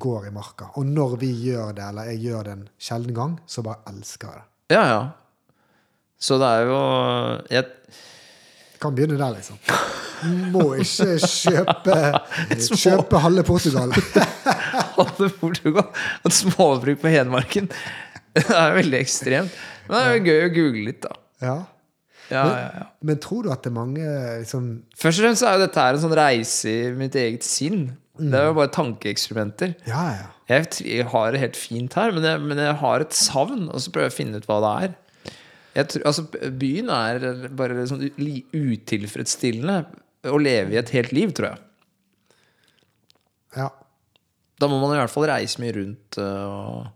[0.00, 0.70] går i marka.
[0.78, 4.30] Og når vi gjør det, eller jeg gjør det en sjelden gang, så bare elsker
[4.30, 4.76] jeg det.
[4.76, 5.02] Ja, ja.
[6.24, 6.78] Så det er jo
[7.52, 7.64] jeg,
[8.84, 9.60] Kan begynne der, liksom.
[10.52, 11.98] Må ikke kjøpe,
[12.84, 13.92] kjøpe halve Portugal.
[14.98, 15.86] halve Portugal
[16.24, 17.70] et småbruk på Hedmarken.
[18.34, 19.54] Det er veldig ekstremt.
[19.86, 21.16] Men det er jo gøy å google litt, da.
[21.44, 21.56] Ja.
[22.32, 22.84] Ja, ja, ja.
[23.04, 24.04] Men tror du at det er mange
[24.40, 27.44] liksom Først og fremst så er jo dette her en sånn reise i mitt eget
[27.44, 27.82] sinn.
[28.16, 29.74] Det er jo bare tankeeksperimenter.
[29.90, 30.26] Ja, ja.
[30.48, 33.80] Jeg, jeg har det helt fint her, men jeg, men jeg har et savn, og
[33.80, 34.96] så prøver jeg å finne ut hva det er.
[35.74, 36.22] Tror, altså,
[36.54, 39.80] byen er bare sånn utilfredsstillende
[40.30, 41.62] å leve i et helt liv, tror jeg.
[43.58, 43.68] Ja.
[44.60, 46.18] Da må man i hvert fall reise mye rundt.
[46.18, 46.86] eh, Og...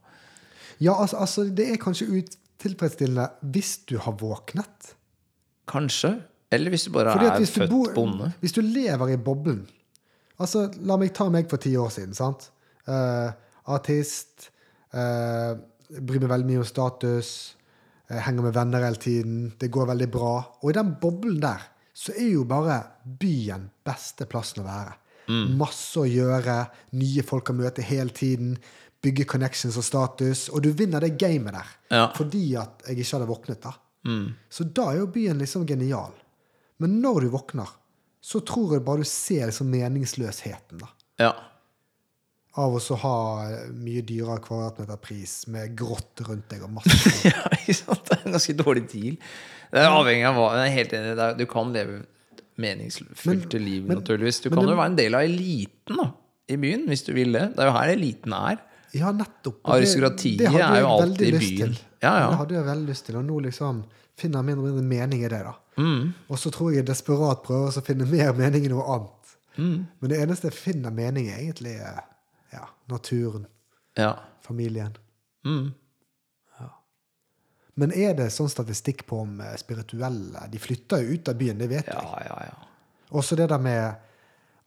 [0.78, 4.92] Ja, altså, altså, det er kanskje utilfredsstillende hvis du har våknet.
[5.68, 6.14] Kanskje.
[6.54, 8.30] Eller hvis du bare er du, født bor, bonde.
[8.40, 9.66] hvis du lever i boblen
[10.40, 12.14] Altså, La meg ta meg for ti år siden.
[12.14, 12.46] sant?
[12.86, 13.34] Uh,
[13.66, 14.52] artist.
[14.94, 15.58] Uh,
[15.98, 17.56] bryr meg veldig mye om status.
[18.10, 19.52] Eh, henger med venner hele tiden.
[19.58, 20.32] Det går veldig bra.
[20.62, 21.66] Og i den boblen der
[21.98, 24.92] så er jo bare byen beste plassen å være.
[25.58, 26.54] Masse å gjøre.
[26.96, 28.54] Nye folk å møte hele tiden.
[29.02, 30.46] Bygge connections og status.
[30.54, 31.72] Og du vinner det gamet der.
[31.90, 32.06] Ja.
[32.16, 33.66] Fordi at jeg ikke hadde våknet.
[33.66, 33.74] da.
[34.48, 36.14] Så da er jo byen liksom genial.
[36.78, 37.68] Men når du våkner,
[38.22, 40.78] så tror jeg bare du ser liksom meningsløsheten.
[40.80, 40.88] da.
[41.18, 41.32] Ja.
[42.58, 43.16] Av å ha
[43.70, 48.04] mye dyrere kvadratmeterpris med grått rundt deg og masse ja, ikke sant?
[48.08, 49.18] Det er en ganske dårlig deal.
[49.70, 51.12] Det er avhengig av hva Jeg er helt enig.
[51.22, 52.00] Er- Du kan leve
[52.58, 54.40] meningsfylte liv, men- naturligvis.
[54.42, 56.12] Du kan det- jo være en del av eliten da,
[56.48, 57.54] i byen, hvis du vil det.
[57.54, 58.58] Det er jo her eliten er.
[58.94, 59.60] Ja, nettopp.
[59.64, 61.76] Aristokratiet det- det er jo alltid i byen.
[62.02, 62.28] Ja, ja.
[62.30, 63.84] Det hadde jeg veldig lyst til, og nå liksom
[64.16, 65.42] finner jeg mindre og mindre mening i det.
[65.44, 65.54] da.
[65.76, 66.14] Mm.
[66.30, 69.36] Og så tror jeg jeg desperat prøver å finne mer mening i noe annet.
[69.58, 69.86] Mm.
[70.00, 72.00] Men det eneste jeg finner mening i, er egentlig eh,
[72.52, 73.46] ja, naturen,
[73.96, 74.14] Ja.
[74.42, 74.96] familien.
[75.44, 75.72] Mm.
[77.78, 81.58] Men er det sånn statistikk på om eh, spirituelle De flytter jo ut av byen,
[81.60, 81.94] det vet jeg.
[81.94, 82.56] ja, ja, ja.
[83.14, 84.04] Også det der med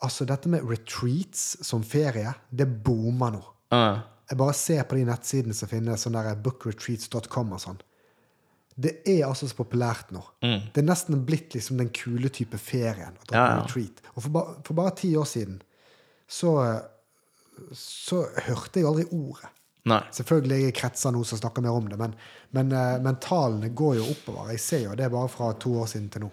[0.02, 3.42] Altså dette med retreats som ferie, det boomer nå.
[3.70, 4.00] Ja.
[4.32, 7.78] Jeg bare ser på de nettsidene som finnes, sånn der bookretreats.com og sånn.
[8.82, 10.24] Det er altså så populært nå.
[10.42, 13.14] Det er nesten blitt liksom den kule type ferien.
[13.14, 13.60] Å dra Ja, på ja.
[13.68, 14.02] retreat.
[14.16, 15.62] Og for, ba, for bare ti år siden
[16.26, 16.56] så,
[17.78, 19.50] så hørte jeg aldri ordet.
[19.90, 20.02] Nei.
[20.14, 22.12] Selvfølgelig er kretser nå som snakker mer om det, men,
[22.54, 24.52] men, eh, men tallene går jo oppover.
[24.54, 26.30] Jeg ser jo det bare fra to år siden til nå.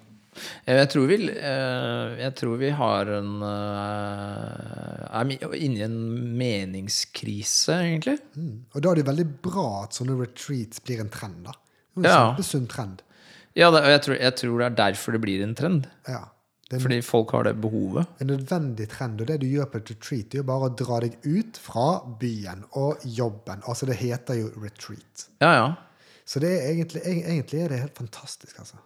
[0.66, 5.97] Eh, Jeg tror vi, eh, jeg tror vi har en Er inne i en
[6.39, 8.19] meningskrise, egentlig.
[8.37, 8.64] Mm.
[8.75, 11.45] Og da er det veldig bra at sånne retreats blir en trend.
[11.49, 11.53] da.
[11.97, 12.16] En Ja.
[12.35, 13.03] Kjempesunn trend.
[13.57, 15.89] Ja, det, og jeg tror, jeg tror det er derfor det blir en trend.
[16.07, 16.27] Ja.
[16.69, 18.07] Det er Fordi folk har det behovet.
[18.21, 19.21] en nødvendig trend.
[19.21, 21.57] Og det du gjør på et retreat, det er jo bare å dra deg ut
[21.57, 21.87] fra
[22.21, 23.62] byen og jobben.
[23.66, 25.29] Altså, det heter jo retreat.
[25.41, 25.73] Ja, ja.
[26.29, 28.77] Så det er egentlig, egentlig er det helt fantastisk, altså.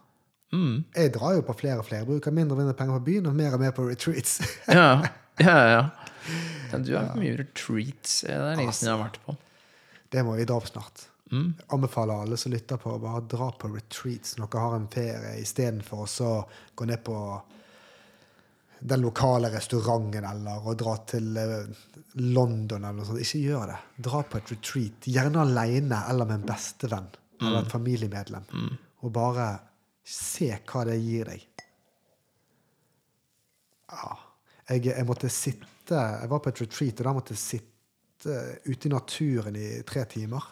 [0.53, 0.83] Mm.
[0.95, 2.05] Jeg drar jo på flere og flere.
[2.05, 4.39] Bruker mindre og mindre penger på byen og mer og mer på retreats.
[4.71, 5.01] Ja,
[5.41, 5.83] ja, ja.
[6.85, 8.21] du er på mye retreats.
[8.21, 9.35] Det er lenge siden jeg har vært på.
[10.13, 11.09] Det må vi dra på snart.
[11.33, 14.87] Jeg anbefaler alle som lytter på, å bare dra på retreats når dere har en
[14.93, 16.33] ferie, istedenfor å
[16.77, 17.15] gå ned på
[18.85, 21.83] den lokale restauranten eller å dra til eh,
[22.19, 23.21] London eller noe sånt.
[23.23, 23.77] Ikke gjør det.
[24.07, 27.11] Dra på et retreat, gjerne alene eller med en bestevenn
[27.43, 28.43] eller et familiemedlem,
[29.03, 29.47] og bare
[30.07, 31.63] se hva det gir deg.
[33.91, 34.11] Ja.
[34.69, 38.87] Jeg, jeg måtte sitte Jeg var på et retreat, og da måtte jeg sitte ute
[38.87, 40.45] i naturen i tre timer.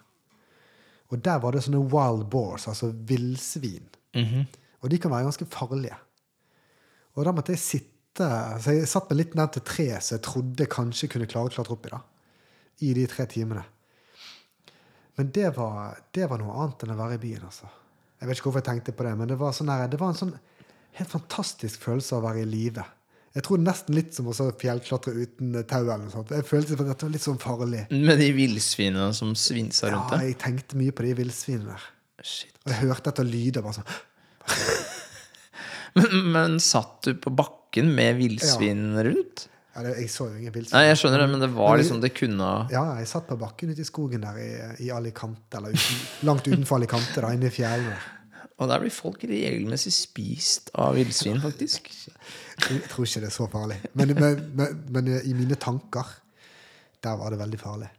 [1.12, 3.88] Og der var det sånne wild boars, altså villsvin.
[4.84, 5.96] Og de kan være ganske farlige.
[7.16, 10.24] Og da måtte jeg sitte Så jeg satt meg litt ned til tre så jeg
[10.26, 11.94] trodde jeg kanskje kunne klare å klatre opp i.
[11.94, 12.02] da
[12.88, 13.64] I de tre timene.
[15.20, 17.46] Men det var, det var noe annet enn å være i byen.
[17.48, 17.70] altså.
[18.20, 20.14] Jeg vet ikke hvorfor jeg tenkte på det, men det var, sånn der, det var
[20.14, 20.34] en sånn
[20.98, 22.84] helt fantastisk følelse av å være i live.
[23.32, 25.86] Jeg tror nesten litt som å fjellklatre uten tau.
[25.86, 26.34] eller noe sånt.
[26.36, 27.86] Jeg følte at dette var litt sånn farlig.
[27.94, 30.26] Med de villsvinene som svinsa rundt deg.
[30.26, 31.86] Ja, jeg tenkte mye på de villsvinene der.
[32.28, 32.58] Shit.
[32.66, 35.00] Og jeg hørte etter lyder bare sånn
[35.98, 39.48] Men, men satt du på bakken med villsvin rundt?
[39.76, 42.14] ja, det, Jeg så jo ingen Nei, jeg skjønner det, men det var liksom Det
[42.16, 44.50] kunne Ja, jeg satt på bakken ute i skogen der i,
[44.88, 48.00] i Alicante, eller uten, langt utenfor Alicante, da, inne i fjellene.
[48.62, 51.88] Og der blir folk regelmessig spist av villsvin, faktisk.
[52.62, 53.80] Jeg tror ikke det er så farlig.
[53.98, 56.12] Men, men, men, men i mine tanker,
[57.02, 57.90] der var det veldig farlig.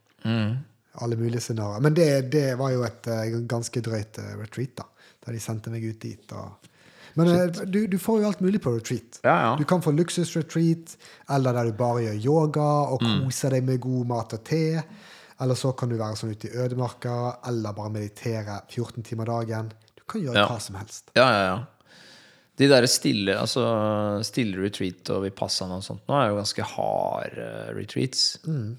[1.03, 1.83] Alle mulige scenarioer.
[1.83, 5.09] Men det, det var jo et eh, ganske drøyt eh, retreat, da.
[5.25, 6.37] Da de sendte meg ut dit.
[6.37, 6.71] Og...
[7.15, 9.19] Men eh, du, du får jo alt mulig på retreat.
[9.25, 9.51] Ja, ja.
[9.59, 10.97] Du kan få luksusretreat,
[11.31, 13.25] eller der du bare gjør yoga og Mm.
[13.27, 14.83] koser deg med god mat og te.
[15.43, 17.17] Eller så kan du være sånn ute i ødemarka,
[17.49, 19.73] eller bare meditere 14 timer dagen.
[19.99, 20.47] Du kan gjøre Ja.
[20.49, 21.11] hva som helst.
[21.17, 21.59] Ja, ja, ja.
[22.57, 23.63] De der stille, altså
[24.23, 28.39] stille retreat og Vipassana og sånt nå er jo ganske harde retreats.
[28.47, 28.77] Mm.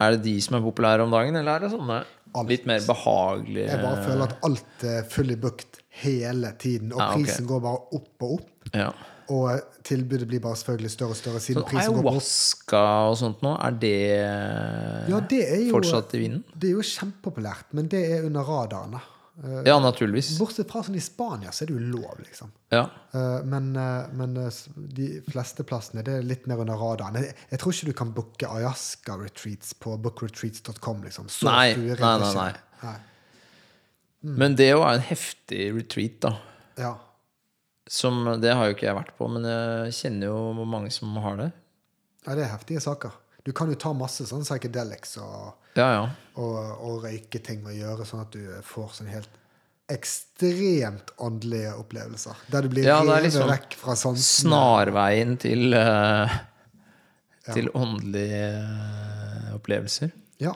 [0.00, 2.04] Er det de som er populære om dagen, eller er det sånne
[2.34, 2.48] Alt.
[2.48, 7.08] litt mer behagelig Jeg bare føler at alt er fully booked hele tiden, og Ja,
[7.10, 7.14] ok.
[7.24, 8.50] prisen går bare opp og opp.
[8.74, 8.90] ja.
[9.30, 12.06] Og tilbudet blir bare selvfølgelig større og større siden Så prisen går opp.
[12.14, 13.92] ayahuasca og sånt nå, er det,
[15.10, 16.44] Ja, det er jo, fortsatt i vinden?
[16.56, 18.96] Det er jo kjempepopulært, men det er under radaren.
[19.44, 20.32] Eh, Ja, naturligvis.
[20.40, 22.50] Bortsett fra sånn i Spania, så er det jo lov, liksom.
[22.74, 22.84] Ja.
[23.14, 24.34] Eh, men eh, men
[24.98, 27.20] de fleste plassene det er litt mer under radaren.
[27.22, 31.04] Jeg, jeg tror ikke du kan booke ayahuasca-retreats på bookretreats.com.
[31.04, 31.28] liksom.
[31.30, 32.48] Så Nei, nei, nei, nei,
[32.82, 32.96] nei.
[34.24, 34.34] Mm.
[34.42, 36.32] Men det jo er en heftig retreat, da.
[36.78, 36.96] Ja.
[37.88, 41.38] Som, det har jo ikke jeg vært på, men jeg kjenner jo mange som har
[41.38, 41.52] det.
[42.26, 43.14] ja, det er heftige saker.
[43.46, 46.06] Du kan jo ta masse sånn psychedelics og, Ja, ja.
[46.42, 49.38] og, og røyke ting og gjøre sånn at du får sånn helt
[49.88, 52.36] ekstremt åndelige opplevelser.
[52.52, 54.50] Der du blir Ja, revet liksom vekk fra sansene.
[54.50, 56.38] Snarveien til, eh,
[57.54, 60.12] til åndelige eh, opplevelser.
[60.44, 60.52] Ja.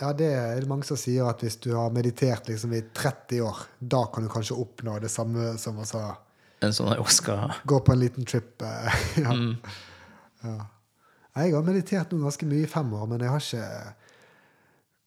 [0.00, 3.64] ja, det er mange som sier at hvis du har meditert liksom i 30 år,
[3.80, 6.14] da kan du kanskje oppnå det samme som å sånn
[6.60, 8.62] gå på en liten trip.
[8.62, 9.34] eh, ja.
[9.34, 9.56] Mm.
[10.44, 10.58] Ja.
[11.40, 13.66] Jeg har meditert nå ganske mye i fem år, men jeg har ikke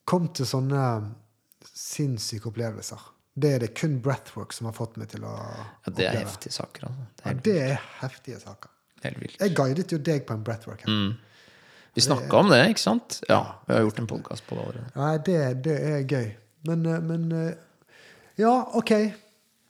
[0.09, 0.83] kommet til sånne
[1.73, 3.09] sinnssyke opplevelser.
[3.33, 6.25] Det er det kun breathwork som har fått meg til å ja, Det er oppleve.
[6.27, 6.87] heftige saker.
[6.89, 7.05] Altså.
[7.17, 8.69] Det er ja, det er heftige saker.
[9.03, 10.85] Jeg guidet jo deg på en breathwork.
[10.87, 11.15] Mm.
[11.93, 13.19] Vi snakka om det, ikke sant?
[13.29, 13.41] Ja.
[13.67, 14.93] Vi har gjort en podkast på det allerede.
[14.95, 16.29] Nei, det, det er gøy.
[16.69, 17.99] Men, eh, men eh,
[18.39, 18.93] Ja, OK.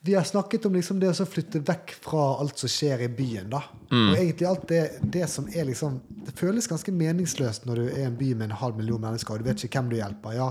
[0.05, 3.49] Vi har snakket om liksom det å flytte vekk fra alt som skjer i byen.
[3.53, 3.61] da.
[3.87, 8.01] Og egentlig alt det, det som er liksom Det føles ganske meningsløst når du er
[8.01, 10.35] i en by med en halv million mennesker, og du vet ikke hvem du hjelper.
[10.35, 10.49] Ja,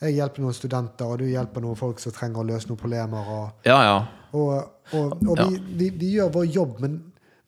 [0.00, 3.28] jeg hjelper noen studenter, og du hjelper noen folk som trenger å løse noen problemer.
[3.34, 3.98] og Ja, ja.
[4.36, 4.52] Og,
[4.92, 6.98] og, og vi, vi, vi gjør vår jobb, men,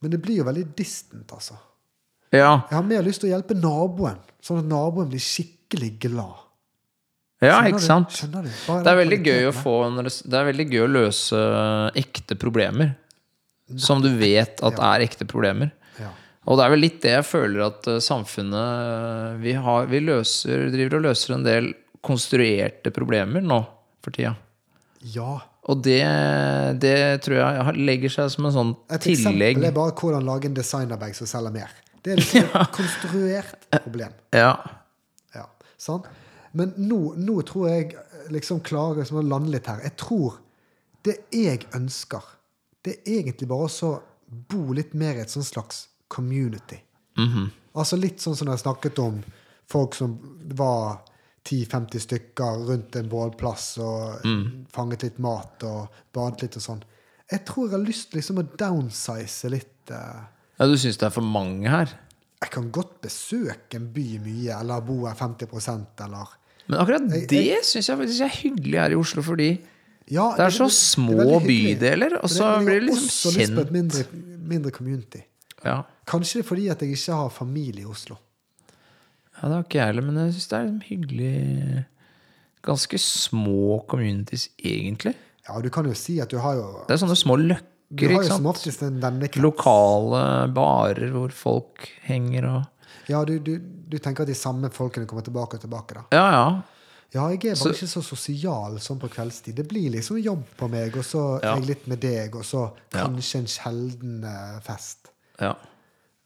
[0.00, 1.56] men det blir jo veldig distant, altså.
[2.32, 6.47] Ja, Jeg har mer lyst til å hjelpe naboen, sånn at naboen blir skikkelig glad.
[7.44, 8.14] Ja Skjønner ikke sant?
[8.18, 8.48] Du, du?
[8.82, 11.42] Det er veldig gøy å få det, er veldig gøy å løse
[12.00, 12.94] ekte problemer.
[13.78, 15.70] Som du vet at er ekte problemer.
[16.00, 16.08] Ja.
[16.48, 20.70] Og det er vel litt det jeg føler at eh, samfunnet Vi, har, vi løser,
[20.72, 21.68] driver og løser en del
[22.00, 23.60] konstruerte problemer nå
[24.04, 24.34] for tida.
[25.14, 25.36] ja.
[25.68, 26.00] Og det,
[26.80, 29.58] det tror jeg legger seg som en sånn Et tillegg.
[29.58, 31.74] eksempel er bare hvordan lage en designerbag som selger mer.
[32.00, 34.14] Det er et et konstruert problem.
[34.32, 34.54] Ja.
[35.36, 35.44] Ja,
[35.76, 36.08] sant?
[36.58, 37.92] Men nå, nå tror jeg
[38.34, 39.82] liksom klarer liksom å lande litt her.
[39.86, 40.40] Jeg tror
[41.06, 42.24] det jeg ønsker,
[42.84, 43.92] det er egentlig bare å
[44.50, 46.80] bo litt mer i et sånt slags community.
[47.78, 49.20] Altså litt sånn som jeg snakket om
[49.68, 50.16] folk som
[50.58, 51.04] var
[51.48, 54.26] 10-50 stykker rundt en bålplass og
[54.74, 56.82] fanget litt mat og badet litt og sånn.
[57.28, 59.90] Jeg tror jeg har lyst liksom å downsize litt.
[59.92, 60.20] eh,
[60.58, 61.92] ja, du syns det er for mange her?
[62.38, 66.36] jeg kan godt besøke en by mye, eller bo her 50% eller
[66.68, 69.50] Men akkurat det syns jeg faktisk er hyggelig her i Oslo, fordi
[70.08, 73.08] ja, Det er så små bydeler, og så det, det, blir jeg det har liksom
[73.08, 74.04] også lyst på et mindre,
[74.48, 75.20] mindre community.
[75.64, 75.82] Ja.
[76.08, 78.16] Kanskje det er fordi at jeg ikke har familie i Oslo.
[79.36, 81.86] Ja, det har ikke jeg heller, men jeg syns det er liksom hyggelig
[82.68, 85.12] Ganske små communities, egentlig.
[85.46, 88.26] Ja, du kan jo si at du har jo Det er sånne små løkker, ikke
[88.26, 89.36] sant?
[89.38, 90.24] Lokale
[90.56, 92.66] barer hvor folk henger og
[93.08, 96.04] Ja, du, du, du tenker at de samme folkene kommer tilbake og tilbake, da.
[96.12, 96.62] Ja, ja.
[97.14, 99.54] Ja, jeg er bare Så- ikke så sosial sånn på kveldstid.
[99.56, 101.54] Det blir liksom jobb på meg, og så Ja.
[101.56, 105.08] jeg litt med deg, og så kanskje en sjelden eh, fest.
[105.40, 105.54] ja.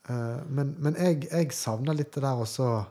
[0.09, 2.85] Uh, men men jeg, jeg savner litt det der også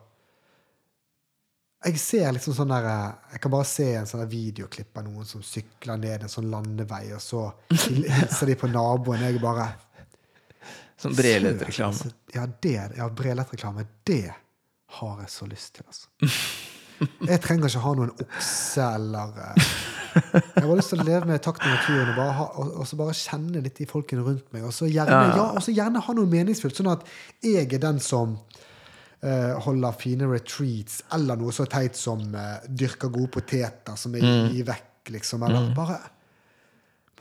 [1.84, 5.26] Jeg ser liksom sånn der eh, Jeg kan bare se en sånn videoklipp av noen
[5.28, 9.20] som sykler ned en sånn landevei, og så hilser de på naboen.
[9.26, 9.66] Jeg bare
[11.02, 12.12] Sånn Brelettreklame.
[12.36, 13.86] Ja, det, ja brelettreklame.
[14.06, 14.24] Det
[14.98, 16.08] har jeg så lyst til, altså.
[17.26, 19.70] Jeg trenger ikke ha noen okse eller eh,
[20.12, 22.86] Jeg har lyst til å leve med takt med naturen og, bare ha, og, og
[22.86, 24.62] så bare kjenne litt de folkene rundt meg.
[24.68, 27.02] Og så gjerne, Ja, og så gjerne ha noe meningsfullt, sånn at
[27.42, 33.10] jeg er den som uh, holder fine retreats, eller noe så teit som uh, dyrker
[33.10, 34.52] gode poteter som jeg Mm.
[34.54, 35.42] gir vekk, liksom.
[35.48, 35.98] Eller bare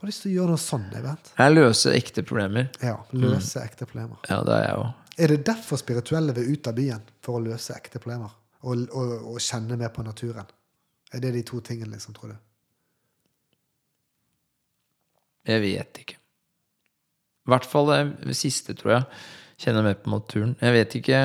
[0.01, 0.85] Bare lyst til å gjøre noe sånn.
[0.89, 1.27] Jeg vet.
[1.37, 2.71] Jeg løser ekte problemer.
[2.81, 4.17] Ja, Løse ekte problemer.
[4.25, 4.95] Ja, det er jeg også.
[5.21, 7.03] Er det derfor spirituelle vil ut av byen?
[7.21, 8.33] For å løse ekte problemer?
[8.65, 10.49] Og, og, og kjenne mer på naturen?
[11.13, 12.39] Er det de to tingene, liksom, tror du?
[15.51, 16.17] Jeg vet ikke.
[17.45, 19.23] I hvert fall det siste, tror jeg.
[19.61, 20.57] Kjenner mer på naturen.
[20.65, 21.23] Jeg vet ikke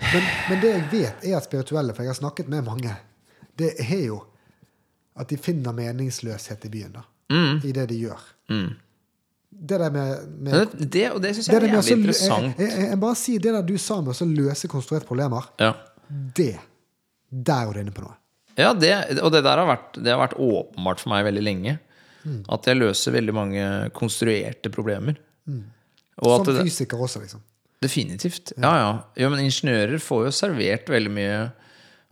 [0.00, 2.96] Men, men det jeg vet, er at spirituelle, for jeg har snakket med mange,
[3.60, 4.22] det er jo
[5.16, 6.92] at de finner meningsløshet i byen.
[6.96, 7.02] da.
[7.64, 8.24] I det de gjør.
[8.52, 8.72] mm.
[9.52, 12.58] Det der med, med det, det, Og det syns jeg det er jævlig interessant.
[12.58, 15.44] Jeg, jeg, jeg bare sier det der du sa med å løse konstruerte problemer.
[15.60, 15.74] Ja.
[16.08, 16.54] Det
[17.28, 18.16] Der er du inne på noe.
[18.56, 18.90] Ja, det,
[19.20, 21.76] og det der har vært, det har vært åpenbart for meg veldig lenge.
[22.24, 22.40] Mm.
[22.56, 25.20] At jeg løser veldig mange konstruerte problemer.
[25.48, 27.44] At Som det, fysiker også, liksom.
[27.84, 28.52] definitivt.
[28.56, 28.90] Ja, ja.
[29.20, 31.38] Jo, men ingeniører får jo servert veldig mye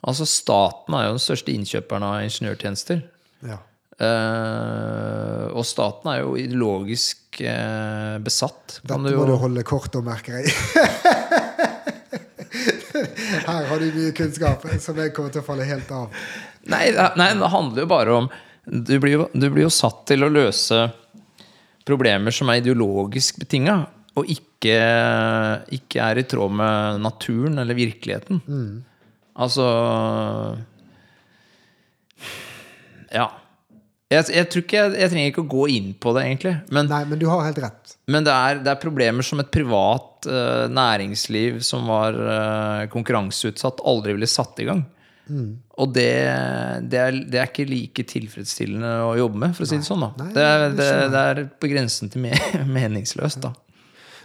[0.01, 3.03] Altså, staten er jo den største innkjøperen av ingeniørtjenester.
[3.47, 3.59] Ja.
[4.01, 8.79] Uh, og staten er jo ideologisk uh, besatt.
[8.81, 10.55] Dette må du holde kort om, merker jeg.
[13.51, 16.09] Her har du mye kunnskap som jeg kommer til å falle helt av.
[16.73, 16.87] nei,
[17.21, 18.31] nei, det handler jo bare om
[18.65, 20.89] du blir jo, du blir jo satt til å løse
[21.89, 23.83] problemer som er ideologisk betinga,
[24.19, 24.77] og ikke,
[25.77, 28.43] ikke er i tråd med naturen eller virkeligheten.
[29.41, 29.67] Altså
[33.11, 33.29] Ja.
[34.11, 36.53] Jeg, jeg tror ikke jeg, jeg trenger ikke å gå inn på det, egentlig.
[36.75, 37.93] Men, Nei, men du har helt rett.
[38.11, 43.85] men det, er, det er problemer som et privat uh, næringsliv som var uh, konkurranseutsatt,
[43.87, 44.83] aldri ville satt i gang.
[45.31, 46.11] Og det,
[46.91, 50.03] det, er, det er ikke like tilfredsstillende å jobbe med, for å si det sånn.
[50.03, 50.65] da Nei, Det er,
[51.15, 52.27] det er på grensen til
[52.79, 53.53] meningsløst, da.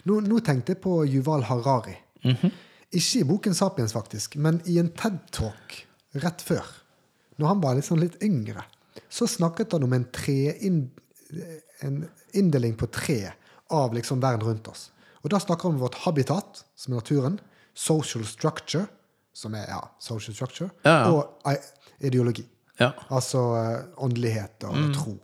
[0.09, 1.93] Nå, nå tenkte jeg på Yuval Harari.
[2.25, 2.49] Mhm.
[2.91, 6.65] Ikke i boken 'Sapiens', faktisk, men i en TED-talk rett før.
[7.37, 8.63] Når han var sånn litt yngre,
[9.09, 10.53] så snakket han om en, tre
[11.81, 13.31] en inndeling på tre
[13.69, 14.91] av liksom verden rundt oss.
[15.23, 17.39] Og Da snakker han om vårt habitat, som er naturen,
[17.73, 18.85] social structure,
[19.33, 21.11] som er ja, social structure, Ja, ja.
[21.11, 21.57] og
[21.99, 22.45] ideologi.
[22.79, 22.91] Ja.
[23.09, 24.93] Altså eh, åndelighet og Mm.
[24.93, 25.19] tro.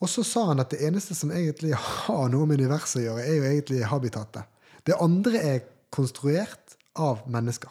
[0.00, 1.74] Og så sa han at det eneste som egentlig
[2.06, 4.44] har noe med universet å gjøre, er jo egentlig habitatet.
[4.86, 5.60] Det andre er
[5.94, 7.70] konstruert av mennesker.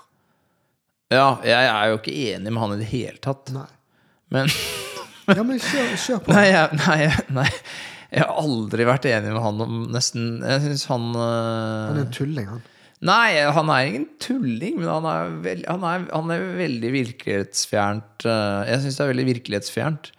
[1.13, 3.51] ja, jeg er jo ikke enig med han i det hele tatt.
[3.55, 3.67] Nei.
[4.33, 4.49] Men
[5.25, 6.31] Ja, men kjør, kjør på.
[6.35, 6.97] Nei, jeg, nei,
[7.33, 7.47] nei,
[8.13, 12.03] jeg har aldri vært enig med han om nesten Jeg syns han eh, Han er
[12.05, 12.61] en tulling, han.
[13.05, 18.25] Nei, han er ingen tulling, men han er, veld, han er, han er veldig virkelighetsfjernt.
[18.29, 20.11] eh, Jeg syns det er veldig virkelighetsfjernt.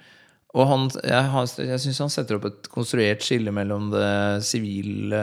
[0.56, 4.10] Og han, jeg, har- jeg syns han setter opp et konstruert skille mellom det
[4.46, 5.22] sivile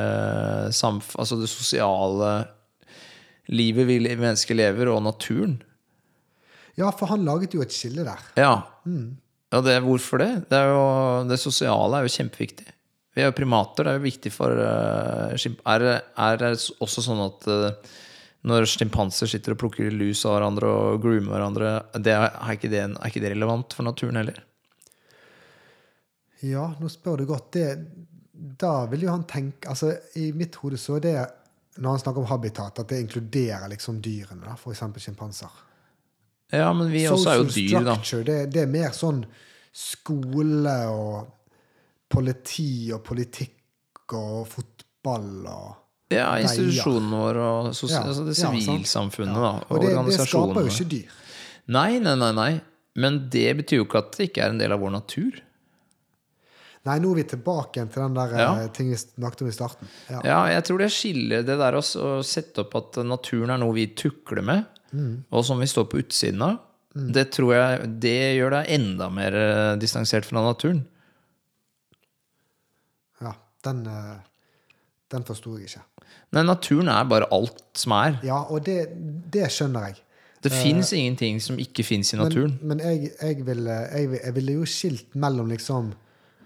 [0.76, 1.14] samf...
[1.20, 2.34] Altså det sosiale
[3.52, 5.58] livet vi mennesker lever, og naturen.
[6.80, 8.22] Ja, for han laget jo et skille der.
[8.40, 8.54] Ja.
[9.54, 10.32] ja det, hvorfor det?
[10.50, 10.86] Det, er jo,
[11.30, 12.70] det sosiale er jo kjempeviktig.
[13.14, 13.86] Vi er jo primater.
[13.86, 17.92] Det er jo viktig for uh, er, det- er det også sånn at uh,
[18.50, 22.72] når sjimpanser sitter og plukker lus av hverandre og groomer hverandre, det er, er, ikke
[22.74, 24.42] det, er ikke det relevant for naturen heller?
[26.44, 27.54] Ja, nå spør du godt.
[27.56, 27.68] Det,
[28.60, 31.16] da vil jo han tenke altså I mitt hode så er det,
[31.76, 34.84] når han snakker om habitat, at det inkluderer liksom dyrene, da, f.eks.
[35.02, 35.62] sjimpanser.
[36.54, 37.96] Ja, men vi også er jo dyr, da.
[38.28, 39.24] det, det er mer sånn
[39.74, 41.32] skole og
[42.14, 45.72] politi og politikk og fotball og
[46.14, 49.54] Ja, institusjonene institusjonen vår og sosi Ja, altså det ja, sivilsamfunnet, da.
[49.74, 51.16] Og det, det skaper jo ikke dyr.
[51.74, 52.52] Nei, nei, nei, nei.
[53.02, 55.40] Men det betyr jo ikke at det ikke er en del av vår natur.
[56.84, 58.48] Nei, nå er vi tilbake igjen til den der Ja.
[58.60, 59.88] eh, ting vi snakket om i starten.
[60.10, 60.20] Ja.
[60.28, 63.74] Ja, jeg tror det skiller det der også, å sette opp at naturen er noe
[63.78, 64.66] vi tukler med,
[65.32, 66.60] og som vi står på utsiden av.
[66.94, 70.84] Det tror jeg det gjør deg enda mer eh, distansert fra naturen.
[73.22, 73.34] Ja,
[73.66, 74.20] den, eh,
[75.14, 75.84] den forsto jeg ikke.
[76.36, 78.20] Nei, naturen er bare alt som er.
[78.26, 78.90] Ja, og det,
[79.34, 80.02] det skjønner jeg.
[80.44, 82.58] Det fins ingenting som ikke fins i naturen.
[82.62, 85.94] Men, men jeg, jeg, ville, jeg, jeg ville jo skilt mellom liksom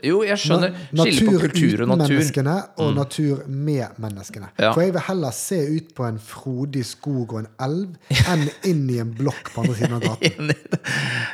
[0.05, 0.73] Jo, jeg skjønner.
[0.93, 2.07] Skille på kultur og uten natur.
[2.07, 2.17] Mm.
[2.17, 4.49] menneskene og natur med menneskene.
[4.59, 4.71] Ja.
[4.73, 8.83] For jeg vil heller se ut på en frodig skog og en elv enn inn
[8.93, 10.53] i en blokk på andre siden av gaten.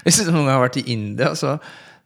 [0.06, 1.58] Hvis du noen gang har vært i India, så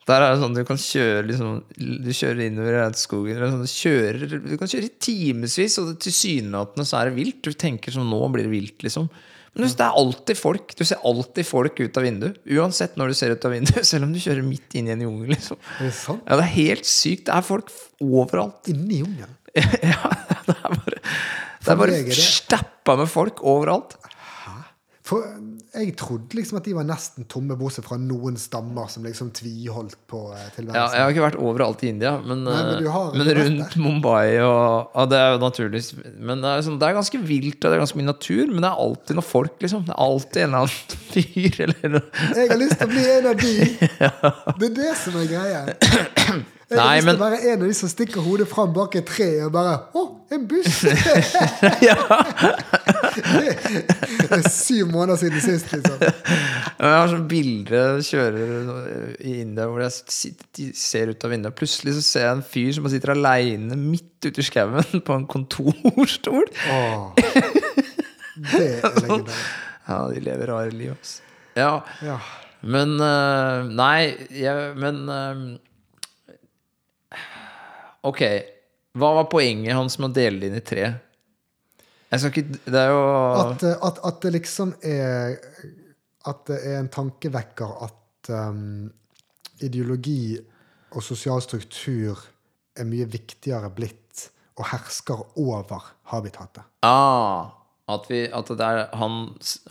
[0.08, 3.42] der er det sånn du kan kjøre liksom, Du kjører innover skogen.
[3.44, 7.42] Sånn, du, kjører, du kan kjøre i timevis, og tilsynelatende så er det vilt.
[7.44, 9.10] Du tenker som Nå blir det vilt, liksom.
[9.58, 10.74] Men det er alltid folk.
[10.78, 12.38] Du ser alltid folk ut av vinduet.
[12.58, 13.88] Uansett når du ser ut av vinduet.
[13.90, 15.34] Selv om du kjører midt inn i en jungel.
[15.34, 15.60] Liksom.
[15.80, 16.24] Er det sant?
[16.28, 17.26] Ja, det er helt sykt.
[17.30, 18.72] Det er folk overalt.
[18.74, 19.34] Inni jungelen.
[19.58, 20.12] ja,
[20.46, 23.98] det er bare Det er bare er stappa med folk overalt.
[25.08, 25.24] For
[25.78, 29.98] jeg trodde liksom at de var nesten tomme, bortsett fra noen stammer som liksom tviholdt
[30.10, 30.22] på
[30.56, 30.78] tilværelsen.
[30.78, 34.38] Ja, jeg har ikke vært overalt i India, men, Nei, men eh, men rundt Mumbai
[34.42, 35.84] og ja, Det er jo naturlig.
[36.18, 38.64] Men det er, sånn, det er ganske vilt, og det er ganske mye natur, men
[38.64, 39.88] det er alltid noen folk, liksom.
[39.88, 42.28] Det er alltid en eller annen fyr eller noe.
[42.34, 43.56] Jeg har lyst til å bli en av de!
[44.58, 45.66] Det er det som er greia.
[46.68, 49.54] Jeg Nei, men- være en av de som stikker hodet fram bak et tre og
[49.54, 50.02] bare Å,
[50.36, 50.82] en buss!
[53.18, 55.98] Det er syv måneder siden sist, liksom.
[56.02, 61.56] Jeg har sånn bilde kjører i India hvor jeg sitter, ser ut av vinduet.
[61.58, 65.26] Plutselig så ser jeg en fyr som sitter aleine midt ute i skauen på en
[65.30, 66.48] kontorstol.
[66.74, 69.48] Åh, det er legendarisk.
[69.88, 71.18] Ja, de lever rare liv, altså.
[71.58, 71.72] Ja,
[72.06, 72.18] Ja.
[72.68, 74.00] Men eh, Nei,
[74.34, 75.42] jeg, men eh,
[78.08, 78.24] Ok,
[78.98, 80.88] hva var poenget hans med å dele det inn i tre?
[82.08, 83.02] Jeg skal ikke Det er jo
[83.36, 85.36] At, eh, at, at det liksom er
[86.28, 88.88] at det er en tankevekker at um,
[89.64, 90.36] ideologi
[90.92, 92.20] og sosial struktur
[92.78, 94.28] er mye viktigere blitt
[94.58, 96.66] og hersker over habitatet.
[96.84, 97.54] Ah,
[97.88, 99.14] at, vi, at det er, han,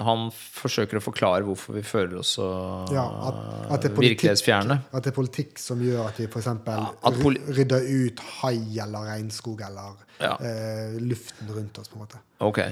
[0.00, 2.46] han forsøker å forklare hvorfor vi føler oss så
[2.94, 3.40] Ja, at,
[3.76, 4.78] at, det politikk, virkelighetsfjerne.
[4.88, 6.48] at det er politikk som gjør at vi f.eks.
[6.64, 7.12] Ja,
[7.58, 8.56] rydder ut hai
[8.86, 10.32] eller regnskog eller Ja.
[10.40, 12.22] eh, luften rundt oss, på en måte.
[12.40, 12.62] Ok,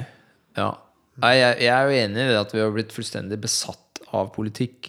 [0.57, 0.70] ja.
[1.22, 4.88] Jeg, jeg er jo enig i det at vi har blitt fullstendig besatt av politikk.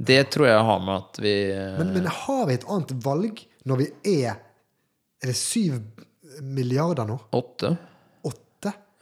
[0.00, 3.42] Det tror jeg har med at vi eh, Men, men har vi et annet valg
[3.68, 3.86] når vi
[4.24, 4.34] er
[5.20, 5.78] Er det syv
[6.42, 7.18] milliarder nå?
[7.36, 7.74] Åtte?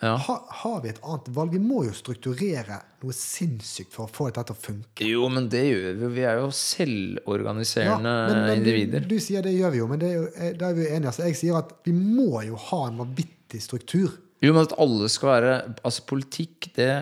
[0.00, 0.12] Ja.
[0.14, 1.54] Ha, har vi et annet valg?
[1.56, 5.06] Vi må jo strukturere noe sinnssykt for å få dette til å funke.
[5.08, 6.10] Jo, men det gjør vi.
[6.14, 8.12] Vi er jo selvorganiserende
[8.54, 9.02] individer.
[9.02, 10.84] Du, du sier det gjør vi jo, men det er jo, eh, da er vi
[10.84, 11.10] jo enige.
[11.10, 14.14] Altså, jeg sier at vi må jo ha en vanvittig struktur.
[14.38, 16.92] Jo, men at alle skal være Altså, politikk, det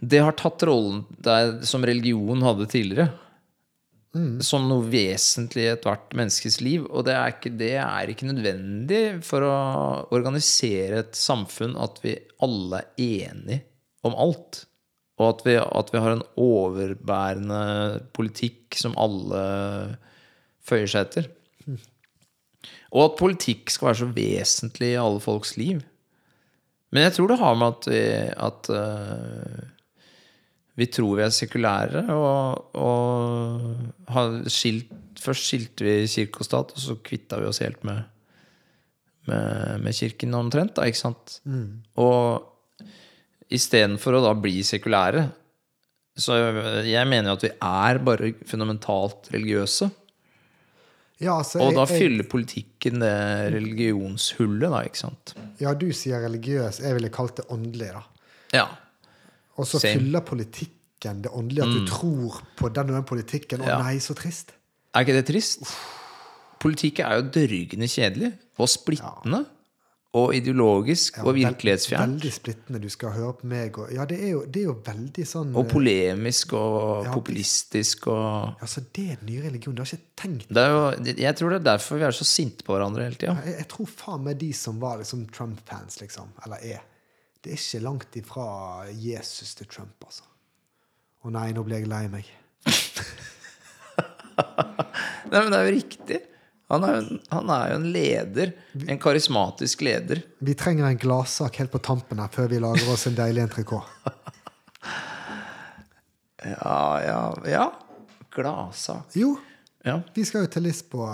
[0.00, 3.12] Det har tatt rollen der som religion hadde tidligere.
[4.44, 6.84] Som noe vesentlig i ethvert menneskes liv.
[6.90, 9.54] Og det er, ikke, det er ikke nødvendig for å
[10.12, 13.62] organisere et samfunn at vi alle er enige
[14.04, 14.66] om alt.
[15.20, 17.62] Og at vi, at vi har en overbærende
[18.16, 19.42] politikk som alle
[20.66, 21.30] føyer seg etter.
[22.92, 25.80] Og at politikk skal være så vesentlig i alle folks liv.
[26.92, 28.02] Men jeg tror det har med at vi,
[28.48, 29.62] at, øh,
[30.76, 34.88] vi tror vi er sekulære, og, og har skilt,
[35.20, 38.02] først skilte vi kirke og stat, og så kvitta vi oss helt med,
[39.28, 40.74] med, med kirken omtrent.
[40.78, 41.36] Da, ikke sant?
[42.00, 42.48] Og
[43.52, 45.26] istedenfor å da bli sekulære
[46.16, 46.34] Så
[46.88, 49.86] jeg mener jo at vi er bare fundamentalt religiøse.
[51.22, 55.34] Ja, altså, Og da jeg- jeg- fyller politikken det religionshullet, da, ikke sant?
[55.60, 56.80] Ja, du sier religiøs.
[56.82, 58.02] Jeg ville kalt det åndelig, da.
[58.52, 58.66] Ja.
[59.58, 59.94] Og så Same.
[59.94, 59.98] Mm.
[60.00, 61.62] fyller politikken det åndelige.
[61.66, 63.60] At du tror på den og den politikken.
[63.60, 63.82] Å Ja.
[63.82, 64.52] nei, så trist.
[64.94, 65.66] Er ikke det trist?
[66.62, 69.46] Politikk er jo dørgende kjedelig og splittende.
[70.12, 71.54] Og ideologisk og Vel-.
[71.56, 72.78] Veldig splittende.
[72.82, 75.54] Du skal høre på meg og Ja, det er jo, det er jo veldig sånn
[75.56, 79.74] Og polemisk og Ja, populistisk og Altså, det er den nye religionen.
[79.78, 82.10] Det har jeg ikke tenkt det er jo, Jeg tror det er derfor vi er
[82.10, 83.38] så sinte på hverandre hele tida.
[83.46, 86.82] jeg, jeg tror faen meg de som var liksom Trump-fans, liksom, eller er
[87.42, 88.44] Det er ikke langt ifra
[88.94, 90.24] Jesus til Trump, altså.
[91.22, 92.28] Å nei, nå ble jeg lei meg.
[95.32, 96.18] Nei, men det er jo riktig.
[96.72, 98.52] Han er, jo han er jo en leder.
[98.88, 100.22] En karismatisk leder.
[100.44, 104.12] Vi trenger en gladsak helt på tampen her før vi lager oss en deilig entrecôte.
[106.42, 107.66] Ja, ja, ja.
[108.34, 109.12] Gladsak.
[109.14, 109.36] Jo,
[109.86, 110.00] Ja.
[110.14, 111.12] vi skal jo til Lisboa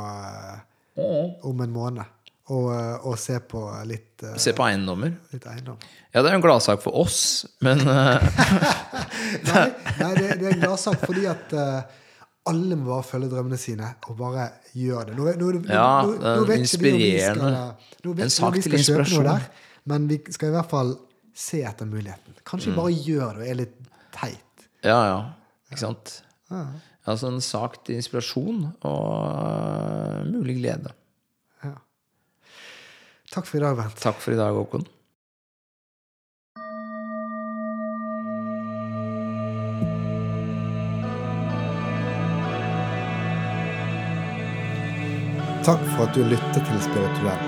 [0.97, 2.18] uh, om en måned
[2.49, 5.13] og, eh, og se på litt, eh, Se på eiendommer.
[5.33, 5.77] litt eiendom.
[6.15, 8.29] Ja, det er jo en gladsak for oss, men eh,
[9.49, 9.65] Nei,
[10.01, 11.53] nei det, det er en gladsak fordi at
[12.49, 15.17] alle må bare følge drømmene sine og bare gjøre det.
[15.19, 17.65] Nå, nå, nå, Ja, nå, vet ikke vi skal, inspirerende.
[18.07, 19.25] nå vet En sak til inspirasjon.
[19.29, 19.49] der,
[19.93, 20.95] men vi skal i hvert fall
[21.37, 22.39] se etter muligheten.
[22.49, 22.77] Kanskje Mm.
[22.81, 23.77] bare gjør det og er litt
[24.17, 24.65] teit.
[24.83, 25.19] Ja, ja.
[25.71, 26.23] Ikke sant?
[27.09, 30.91] Altså en sak til inspirasjon og mulig glede.
[33.39, 34.01] Takk for i dag, Bent.
[34.03, 34.83] Takk for i dag, Håkon.
[45.63, 47.45] Takk for at du lyttet til Spirituell.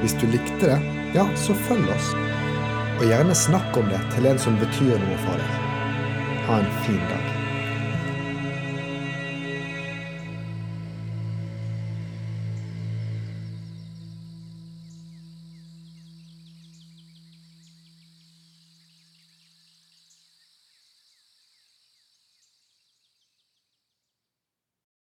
[0.00, 0.78] Hvis du likte det,
[1.12, 2.14] ja, så følg oss.
[2.96, 5.68] Og gjerne snakk om det til en som betyr noe for deg.
[6.48, 7.29] Ha en fin dag.